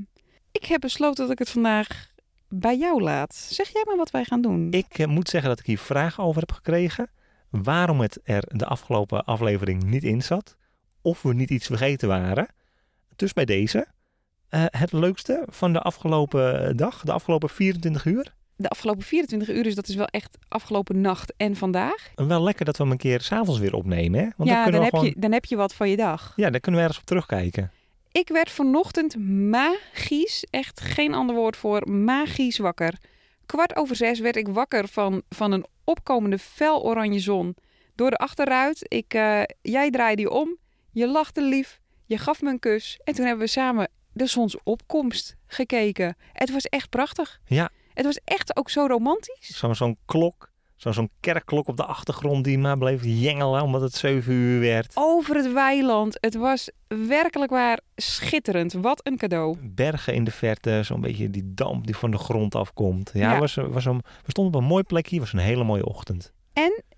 ik 0.52 0.64
heb 0.64 0.80
besloten 0.80 1.22
dat 1.22 1.32
ik 1.32 1.38
het 1.38 1.50
vandaag 1.50 2.10
bij 2.48 2.76
jou 2.76 3.02
laat. 3.02 3.34
Zeg 3.34 3.68
jij 3.72 3.82
maar 3.86 3.96
wat 3.96 4.10
wij 4.10 4.24
gaan 4.24 4.40
doen. 4.40 4.68
Ik 4.70 4.98
eh, 4.98 5.06
moet 5.06 5.28
zeggen 5.28 5.50
dat 5.50 5.58
ik 5.58 5.66
hier 5.66 5.78
vragen 5.78 6.24
over 6.24 6.40
heb 6.40 6.52
gekregen. 6.52 7.10
Waarom 7.50 8.00
het 8.00 8.20
er 8.24 8.44
de 8.48 8.66
afgelopen 8.66 9.24
aflevering 9.24 9.84
niet 9.84 10.04
in 10.04 10.22
zat. 10.22 10.56
Of 11.02 11.22
we 11.22 11.34
niet 11.34 11.50
iets 11.50 11.66
vergeten 11.66 12.08
waren. 12.08 12.46
Dus 13.16 13.32
bij 13.32 13.44
deze. 13.44 13.86
eh, 14.48 14.64
het 14.70 14.92
leukste 14.92 15.44
van 15.48 15.72
de 15.72 15.80
afgelopen 15.80 16.76
dag, 16.76 17.00
de 17.02 17.12
afgelopen 17.12 17.48
24 17.48 18.04
uur. 18.04 18.34
De 18.56 18.68
afgelopen 18.68 19.02
24 19.02 19.48
uur, 19.48 19.62
dus 19.62 19.74
dat 19.74 19.88
is 19.88 19.94
wel 19.94 20.06
echt 20.06 20.38
afgelopen 20.48 21.00
nacht 21.00 21.32
en 21.36 21.56
vandaag. 21.56 22.10
Wel 22.14 22.42
lekker 22.42 22.64
dat 22.64 22.76
we 22.76 22.82
hem 22.82 22.92
een 22.92 22.98
keer 22.98 23.20
s'avonds 23.20 23.60
weer 23.60 23.74
opnemen. 23.74 24.20
Hè? 24.20 24.28
Want 24.36 24.48
ja, 24.48 24.54
dan 24.54 24.54
dan, 24.54 24.62
kunnen 24.62 24.80
we 24.80 24.86
heb 24.86 24.94
gewoon. 24.94 25.12
je, 25.14 25.20
dan 25.20 25.32
heb 25.32 25.44
je 25.44 25.56
wat 25.56 25.74
van 25.74 25.88
je 25.90 25.96
dag. 25.96 26.32
Ja, 26.36 26.50
daar 26.50 26.60
kunnen 26.60 26.80
we 26.80 26.86
ergens 26.86 27.02
op 27.02 27.08
terugkijken. 27.08 27.70
Ik 28.12 28.28
werd 28.28 28.50
vanochtend 28.50 29.16
magisch, 29.50 30.46
echt 30.50 30.80
geen 30.80 31.14
ander 31.14 31.36
woord 31.36 31.56
voor, 31.56 31.90
magisch 31.90 32.58
wakker. 32.58 32.94
Kwart 33.46 33.76
over 33.76 33.96
zes 33.96 34.18
werd 34.20 34.36
ik 34.36 34.48
wakker 34.48 34.88
van, 34.88 35.22
van 35.28 35.52
een 35.52 35.66
opkomende 35.84 36.38
fel 36.38 36.84
oranje 36.84 37.18
zon. 37.20 37.56
Door 37.94 38.10
de 38.10 38.16
achterruit, 38.16 38.84
ik, 38.88 39.14
eh, 39.14 39.42
jij 39.62 39.90
draaide 39.90 40.22
je 40.22 40.30
om, 40.30 40.56
je 40.90 41.08
lachte 41.08 41.42
lief, 41.42 41.80
je 42.04 42.18
gaf 42.18 42.42
me 42.42 42.50
een 42.50 42.58
kus. 42.58 43.00
En 43.04 43.14
toen 43.14 43.24
hebben 43.26 43.44
we 43.44 43.50
samen 43.50 43.88
de 44.12 44.26
zonsopkomst 44.26 45.36
gekeken. 45.46 46.16
Het 46.32 46.50
was 46.50 46.64
echt 46.64 46.90
prachtig. 46.90 47.40
Ja. 47.46 47.70
Het 47.94 48.04
was 48.04 48.20
echt 48.24 48.56
ook 48.56 48.70
zo 48.70 48.86
romantisch. 48.86 49.58
Zo- 49.58 49.94
Zo'n 50.76 50.92
zo- 50.92 51.00
zo'n 51.00 51.10
kerkklok 51.20 51.68
op 51.68 51.76
de 51.76 51.84
achtergrond 51.84 52.44
die 52.44 52.58
maar 52.58 52.78
bleef 52.78 53.00
jengelen 53.04 53.62
omdat 53.62 53.80
het 53.80 53.94
7 53.94 54.32
uur 54.32 54.60
werd. 54.60 54.92
Over 54.94 55.36
het 55.36 55.52
weiland. 55.52 56.16
Het 56.20 56.34
was 56.34 56.70
werkelijk 56.88 57.50
waar 57.50 57.80
schitterend. 57.96 58.72
Wat 58.72 59.00
een 59.06 59.16
cadeau. 59.16 59.56
Bergen 59.62 60.14
in 60.14 60.24
de 60.24 60.30
verte, 60.30 60.80
zo'n 60.84 61.00
beetje 61.00 61.30
die 61.30 61.54
damp 61.54 61.86
die 61.86 61.96
van 61.96 62.10
de 62.10 62.18
grond 62.18 62.54
afkomt. 62.54 63.10
Ja, 63.14 63.32
Ja. 63.32 63.38
Was, 63.38 63.54
was 63.54 63.84
een, 63.84 63.96
we 64.24 64.30
stonden 64.30 64.54
op 64.54 64.60
een 64.60 64.66
mooi 64.68 64.82
plekje, 64.82 65.14
het 65.16 65.24
was 65.24 65.32
een 65.32 65.46
hele 65.48 65.64
mooie 65.64 65.86
ochtend. 65.86 66.32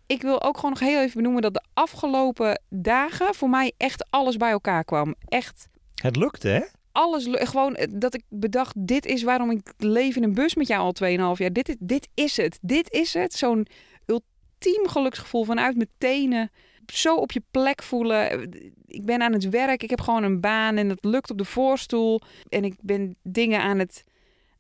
ik 0.06 0.22
wil 0.22 0.42
ook 0.42 0.54
gewoon 0.56 0.70
nog 0.70 0.80
heel 0.80 1.00
even 1.00 1.16
benoemen 1.16 1.42
dat 1.42 1.54
de 1.54 1.62
afgelopen 1.74 2.60
dagen 2.68 3.34
voor 3.34 3.48
mij 3.50 3.72
echt 3.76 4.06
alles 4.10 4.36
bij 4.36 4.50
elkaar 4.50 4.84
kwam. 4.84 5.14
Echt 5.28 5.68
Het 5.94 6.16
lukte, 6.16 6.48
hè? 6.48 6.60
Alles, 6.98 7.26
gewoon 7.30 7.74
eh, 7.74 7.87
dat 7.90 8.14
ik 8.14 8.22
bedacht, 8.28 8.74
dit 8.76 9.06
is 9.06 9.22
waarom 9.22 9.50
ik 9.50 9.72
leef 9.76 10.16
in 10.16 10.22
een 10.22 10.34
bus 10.34 10.54
met 10.54 10.66
jou 10.66 10.82
al 10.82 11.34
2,5 11.34 11.38
jaar. 11.38 11.52
Dit, 11.52 11.76
dit 11.78 12.08
is 12.14 12.37
het, 12.37 12.58
dit 12.62 12.92
is 12.92 13.14
het. 13.14 13.32
Zo'n 13.32 13.66
ultiem 14.06 14.88
geluksgevoel 14.88 15.44
vanuit 15.44 15.76
mijn 15.76 15.88
tenen. 15.98 16.50
Zo 16.92 17.16
op 17.16 17.32
je 17.32 17.42
plek 17.50 17.82
voelen. 17.82 18.50
Ik 18.87 19.04
ben 19.04 19.22
aan 19.22 19.32
het 19.32 19.48
werk, 19.48 19.82
ik 19.82 19.90
heb 19.90 20.00
gewoon 20.00 20.22
een 20.22 20.40
baan 20.40 20.76
en 20.76 20.88
dat 20.88 21.04
lukt 21.04 21.30
op 21.30 21.38
de 21.38 21.44
voorstoel. 21.44 22.20
En 22.48 22.64
ik 22.64 22.74
ben 22.80 23.16
dingen 23.22 23.61
aan 23.61 23.78
het, 23.78 24.04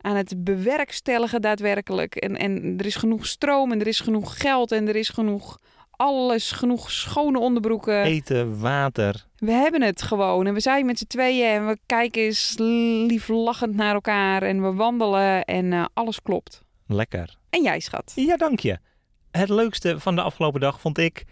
aan 0.00 0.16
het 0.16 0.44
bewerkstelligen 0.44 1.42
daadwerkelijk. 1.42 2.16
En, 2.16 2.36
en 2.36 2.78
er 2.78 2.86
is 2.86 2.96
genoeg 2.96 3.26
stroom 3.26 3.72
en 3.72 3.80
er 3.80 3.86
is 3.86 4.00
genoeg 4.00 4.40
geld 4.40 4.72
en 4.72 4.88
er 4.88 4.96
is 4.96 5.08
genoeg 5.08 5.58
alles, 5.98 6.52
genoeg 6.52 6.90
schone 6.90 7.38
onderbroeken. 7.38 8.02
Eten, 8.02 8.60
water. 8.60 9.26
We 9.36 9.50
hebben 9.50 9.82
het 9.82 10.02
gewoon. 10.02 10.46
En 10.46 10.54
we 10.54 10.60
zijn 10.60 10.86
met 10.86 10.98
z'n 10.98 11.06
tweeën 11.06 11.54
en 11.54 11.66
we 11.66 11.78
kijken 11.86 12.22
eens 12.22 12.54
lief 12.58 13.28
lachend 13.28 13.74
naar 13.74 13.94
elkaar. 13.94 14.42
En 14.42 14.62
we 14.62 14.72
wandelen 14.72 15.44
en 15.44 15.72
eh, 15.72 15.84
alles 15.94 16.22
klopt. 16.22 16.62
Lekker. 16.86 17.36
En 17.50 17.62
jij, 17.62 17.80
schat? 17.80 18.12
Ja, 18.14 18.36
dank 18.36 18.60
je. 18.60 18.78
Het 19.30 19.48
leukste 19.48 20.00
van 20.00 20.14
de 20.14 20.22
afgelopen 20.22 20.60
dag 20.60 20.80
vond 20.80 20.98
ik... 20.98 21.24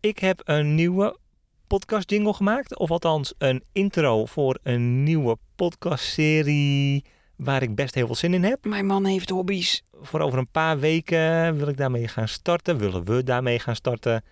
Ik 0.00 0.18
heb 0.18 0.40
een 0.44 0.74
nieuwe 0.74 1.18
podcast 1.66 2.10
jingle 2.10 2.34
gemaakt. 2.34 2.78
Of 2.78 2.90
althans 2.90 3.34
een 3.38 3.64
intro 3.72 4.24
voor 4.26 4.58
een 4.62 5.02
nieuwe 5.02 5.36
podcastserie... 5.56 7.04
waar 7.38 7.62
ik 7.62 7.74
best 7.74 7.94
heel 7.94 8.06
veel 8.06 8.14
zin 8.14 8.34
in 8.34 8.44
heb. 8.44 8.64
Mijn 8.64 8.86
man 8.86 9.04
heeft 9.04 9.30
hobby's. 9.30 9.82
Voor 10.00 10.20
over 10.20 10.38
een 10.38 10.50
paar 10.50 10.78
weken 10.78 11.56
wil 11.56 11.68
ik 11.68 11.76
daarmee 11.76 12.08
gaan 12.08 12.28
starten. 12.28 12.78
Willen 12.78 13.04
we 13.04 13.22
daarmee 13.22 13.58
gaan 13.58 13.76
starten. 13.76 14.24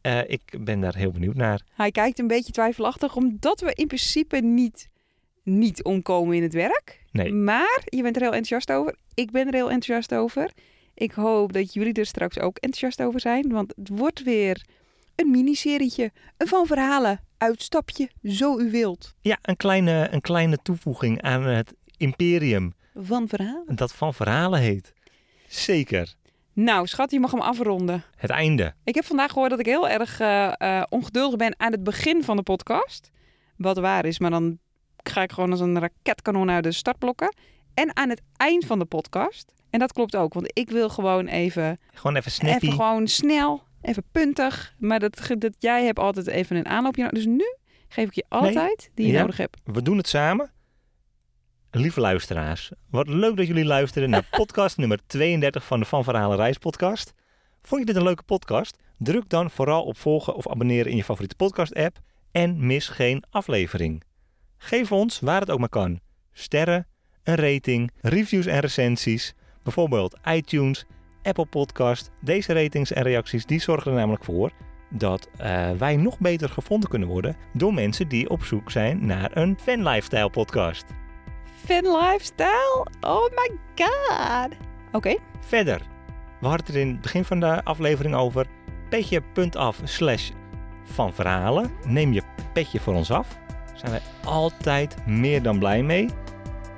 Eh, 0.00 0.30
ik 0.30 0.42
ben 0.60 0.80
daar 0.80 0.96
heel 0.96 1.10
benieuwd 1.10 1.34
naar. 1.34 1.62
Hij 1.74 1.90
kijkt 1.90 2.18
een 2.18 2.26
beetje 2.26 2.52
twijfelachtig, 2.52 3.16
omdat 3.16 3.60
we 3.60 3.72
in 3.74 3.86
principe 3.86 4.36
niet, 4.36 4.88
niet 5.42 5.82
omkomen 5.82 6.36
in 6.36 6.42
het 6.42 6.52
werk. 6.52 7.04
Nee. 7.10 7.32
Maar 7.32 7.82
je 7.84 8.02
bent 8.02 8.16
er 8.16 8.22
heel 8.22 8.32
enthousiast 8.32 8.72
over. 8.72 8.96
Ik 9.14 9.30
ben 9.30 9.46
er 9.46 9.54
heel 9.54 9.70
enthousiast 9.70 10.14
over. 10.14 10.50
Ik 10.94 11.12
hoop 11.12 11.52
dat 11.52 11.72
jullie 11.72 11.92
er 11.92 12.06
straks 12.06 12.38
ook 12.38 12.56
enthousiast 12.56 13.02
over 13.02 13.20
zijn. 13.20 13.48
Want 13.48 13.72
het 13.76 13.88
wordt 13.88 14.22
weer 14.22 14.64
een 15.16 15.30
miniserietje. 15.30 16.12
Een 16.36 16.48
van 16.48 16.66
verhalen. 16.66 17.20
Uitstapje, 17.38 18.10
zo 18.22 18.58
u 18.58 18.70
wilt. 18.70 19.14
Ja, 19.20 19.38
een 19.42 19.56
kleine, 19.56 20.08
een 20.10 20.20
kleine 20.20 20.58
toevoeging 20.62 21.22
aan 21.22 21.42
het 21.42 21.74
imperium. 21.96 22.74
Van 22.94 23.28
verhalen. 23.28 23.76
Dat 23.76 23.92
van 23.94 24.14
verhalen 24.14 24.60
heet. 24.60 24.92
Zeker. 25.48 26.14
Nou, 26.52 26.86
schat, 26.86 27.10
je 27.10 27.20
mag 27.20 27.30
hem 27.30 27.40
afronden. 27.40 28.02
Het 28.16 28.30
einde. 28.30 28.74
Ik 28.84 28.94
heb 28.94 29.04
vandaag 29.04 29.30
gehoord 29.32 29.50
dat 29.50 29.58
ik 29.58 29.66
heel 29.66 29.88
erg 29.88 30.20
eh, 30.20 30.52
eh, 30.58 30.82
ongeduldig 30.88 31.36
ben 31.38 31.54
aan 31.60 31.72
het 31.72 31.84
begin 31.84 32.24
van 32.24 32.36
de 32.36 32.42
podcast. 32.42 33.10
Wat 33.56 33.78
waar 33.78 34.04
is, 34.04 34.18
maar 34.18 34.30
dan 34.30 34.58
ga 35.02 35.22
ik 35.22 35.32
gewoon 35.32 35.50
als 35.50 35.60
een 35.60 35.78
raketkanon 35.78 36.50
uit 36.50 36.64
de 36.64 36.72
startblokken. 36.72 37.34
En 37.74 37.96
aan 37.96 38.08
het 38.08 38.20
eind 38.36 38.64
van 38.64 38.78
de 38.78 38.84
podcast. 38.84 39.52
En 39.70 39.78
dat 39.78 39.92
klopt 39.92 40.16
ook, 40.16 40.34
want 40.34 40.50
ik 40.58 40.70
wil 40.70 40.88
gewoon 40.88 41.26
even, 41.26 41.78
Gewoon 41.94 42.16
even 42.16 42.30
snappy. 42.30 42.64
even 42.66 42.76
gewoon 42.76 43.08
snel, 43.08 43.62
even 43.82 44.04
puntig. 44.12 44.74
Maar 44.78 44.98
dat, 45.00 45.32
dat, 45.38 45.54
jij 45.58 45.84
hebt 45.84 45.98
altijd 45.98 46.26
even 46.26 46.56
een 46.56 46.66
aanloopje. 46.66 47.02
nodig. 47.02 47.18
Dus 47.24 47.26
nu 47.34 47.56
geef 47.88 48.06
ik 48.08 48.14
je 48.14 48.24
alle 48.28 48.44
Nee. 48.44 48.52
tijd 48.52 48.90
die 48.94 49.06
je 49.06 49.12
Ja. 49.12 49.20
nodig 49.20 49.36
hebt. 49.36 49.60
We 49.64 49.82
doen 49.82 49.96
het 49.96 50.08
samen. 50.08 50.50
Lieve 51.74 52.00
luisteraars, 52.00 52.70
wat 52.90 53.08
leuk 53.08 53.36
dat 53.36 53.46
jullie 53.46 53.64
luisteren 53.64 54.10
naar 54.10 54.26
podcast 54.40 54.76
nummer 54.76 54.98
32 55.06 55.64
van 55.64 55.80
de 55.80 55.86
Van 55.86 56.04
Verhalen 56.04 56.36
Reis 56.36 56.58
podcast. 56.58 57.12
Vond 57.62 57.80
je 57.80 57.86
dit 57.86 57.96
een 57.96 58.02
leuke 58.02 58.22
podcast? 58.22 58.76
Druk 58.98 59.28
dan 59.28 59.50
vooral 59.50 59.84
op 59.84 59.96
volgen 59.96 60.34
of 60.34 60.48
abonneren 60.48 60.90
in 60.90 60.96
je 60.96 61.04
favoriete 61.04 61.36
podcast 61.36 61.74
app 61.74 61.98
en 62.32 62.66
mis 62.66 62.88
geen 62.88 63.24
aflevering. 63.30 64.02
Geef 64.58 64.92
ons, 64.92 65.20
waar 65.20 65.40
het 65.40 65.50
ook 65.50 65.58
maar 65.58 65.68
kan, 65.68 66.00
sterren, 66.32 66.86
een 67.22 67.34
rating, 67.34 67.90
reviews 68.00 68.46
en 68.46 68.60
recensies, 68.60 69.34
bijvoorbeeld 69.62 70.18
iTunes, 70.28 70.84
Apple 71.22 71.46
Podcast. 71.46 72.10
Deze 72.20 72.52
ratings 72.52 72.92
en 72.92 73.02
reacties 73.02 73.46
die 73.46 73.60
zorgen 73.60 73.90
er 73.90 73.98
namelijk 73.98 74.24
voor 74.24 74.52
dat 74.90 75.28
eh, 75.36 75.70
wij 75.70 75.96
nog 75.96 76.18
beter 76.18 76.48
gevonden 76.48 76.90
kunnen 76.90 77.08
worden 77.08 77.36
door 77.52 77.74
mensen 77.74 78.08
die 78.08 78.30
op 78.30 78.44
zoek 78.44 78.70
zijn 78.70 79.06
naar 79.06 79.36
een 79.36 79.58
fan 79.60 79.88
lifestyle 79.88 80.30
podcast. 80.30 80.84
Fan 81.64 81.82
lifestyle? 81.82 82.86
Oh 83.00 83.30
my 83.30 83.50
god. 83.74 84.54
Oké. 84.92 85.16
Verder, 85.40 85.80
we 86.40 86.46
hadden 86.46 86.66
het 86.66 86.74
er 86.74 86.80
in 86.80 86.88
het 86.88 87.00
begin 87.00 87.24
van 87.24 87.40
de 87.40 87.64
aflevering 87.64 88.14
over. 88.14 88.46
Petje.af 88.88 89.80
slash 89.84 90.30
van 90.84 91.12
verhalen. 91.12 91.70
Neem 91.86 92.12
je 92.12 92.22
petje 92.52 92.80
voor 92.80 92.94
ons 92.94 93.10
af. 93.10 93.28
Daar 93.66 93.78
zijn 93.78 93.90
wij 93.90 94.00
altijd 94.24 95.06
meer 95.06 95.42
dan 95.42 95.58
blij 95.58 95.82
mee. 95.82 96.08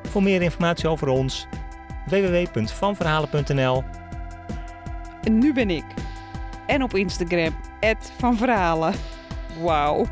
Voor 0.03 0.23
meer 0.23 0.42
informatie 0.42 0.88
over 0.88 1.09
ons 1.09 1.47
www.vanverhalen.nl 2.07 3.85
En 5.23 5.38
nu 5.38 5.53
ben 5.53 5.70
ik. 5.70 5.85
En 6.66 6.83
op 6.83 6.94
Instagram, 6.94 7.57
van 8.18 8.37
verhalen. 8.37 8.94
Wauw. 9.61 10.07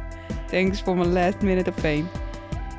Thanks 0.47 0.83
voor 0.83 0.97
mijn 0.97 1.13
last 1.13 1.41
minute 1.41 1.71
of 1.71 1.77
fame. 1.77 2.05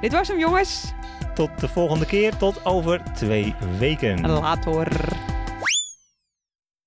Dit 0.01 0.11
was 0.11 0.27
hem 0.27 0.39
jongens. 0.39 0.93
Tot 1.33 1.49
de 1.59 1.67
volgende 1.67 2.05
keer, 2.05 2.37
tot 2.37 2.65
over 2.65 3.01
twee 3.13 3.55
weken. 3.79 4.27
Later. 4.29 5.32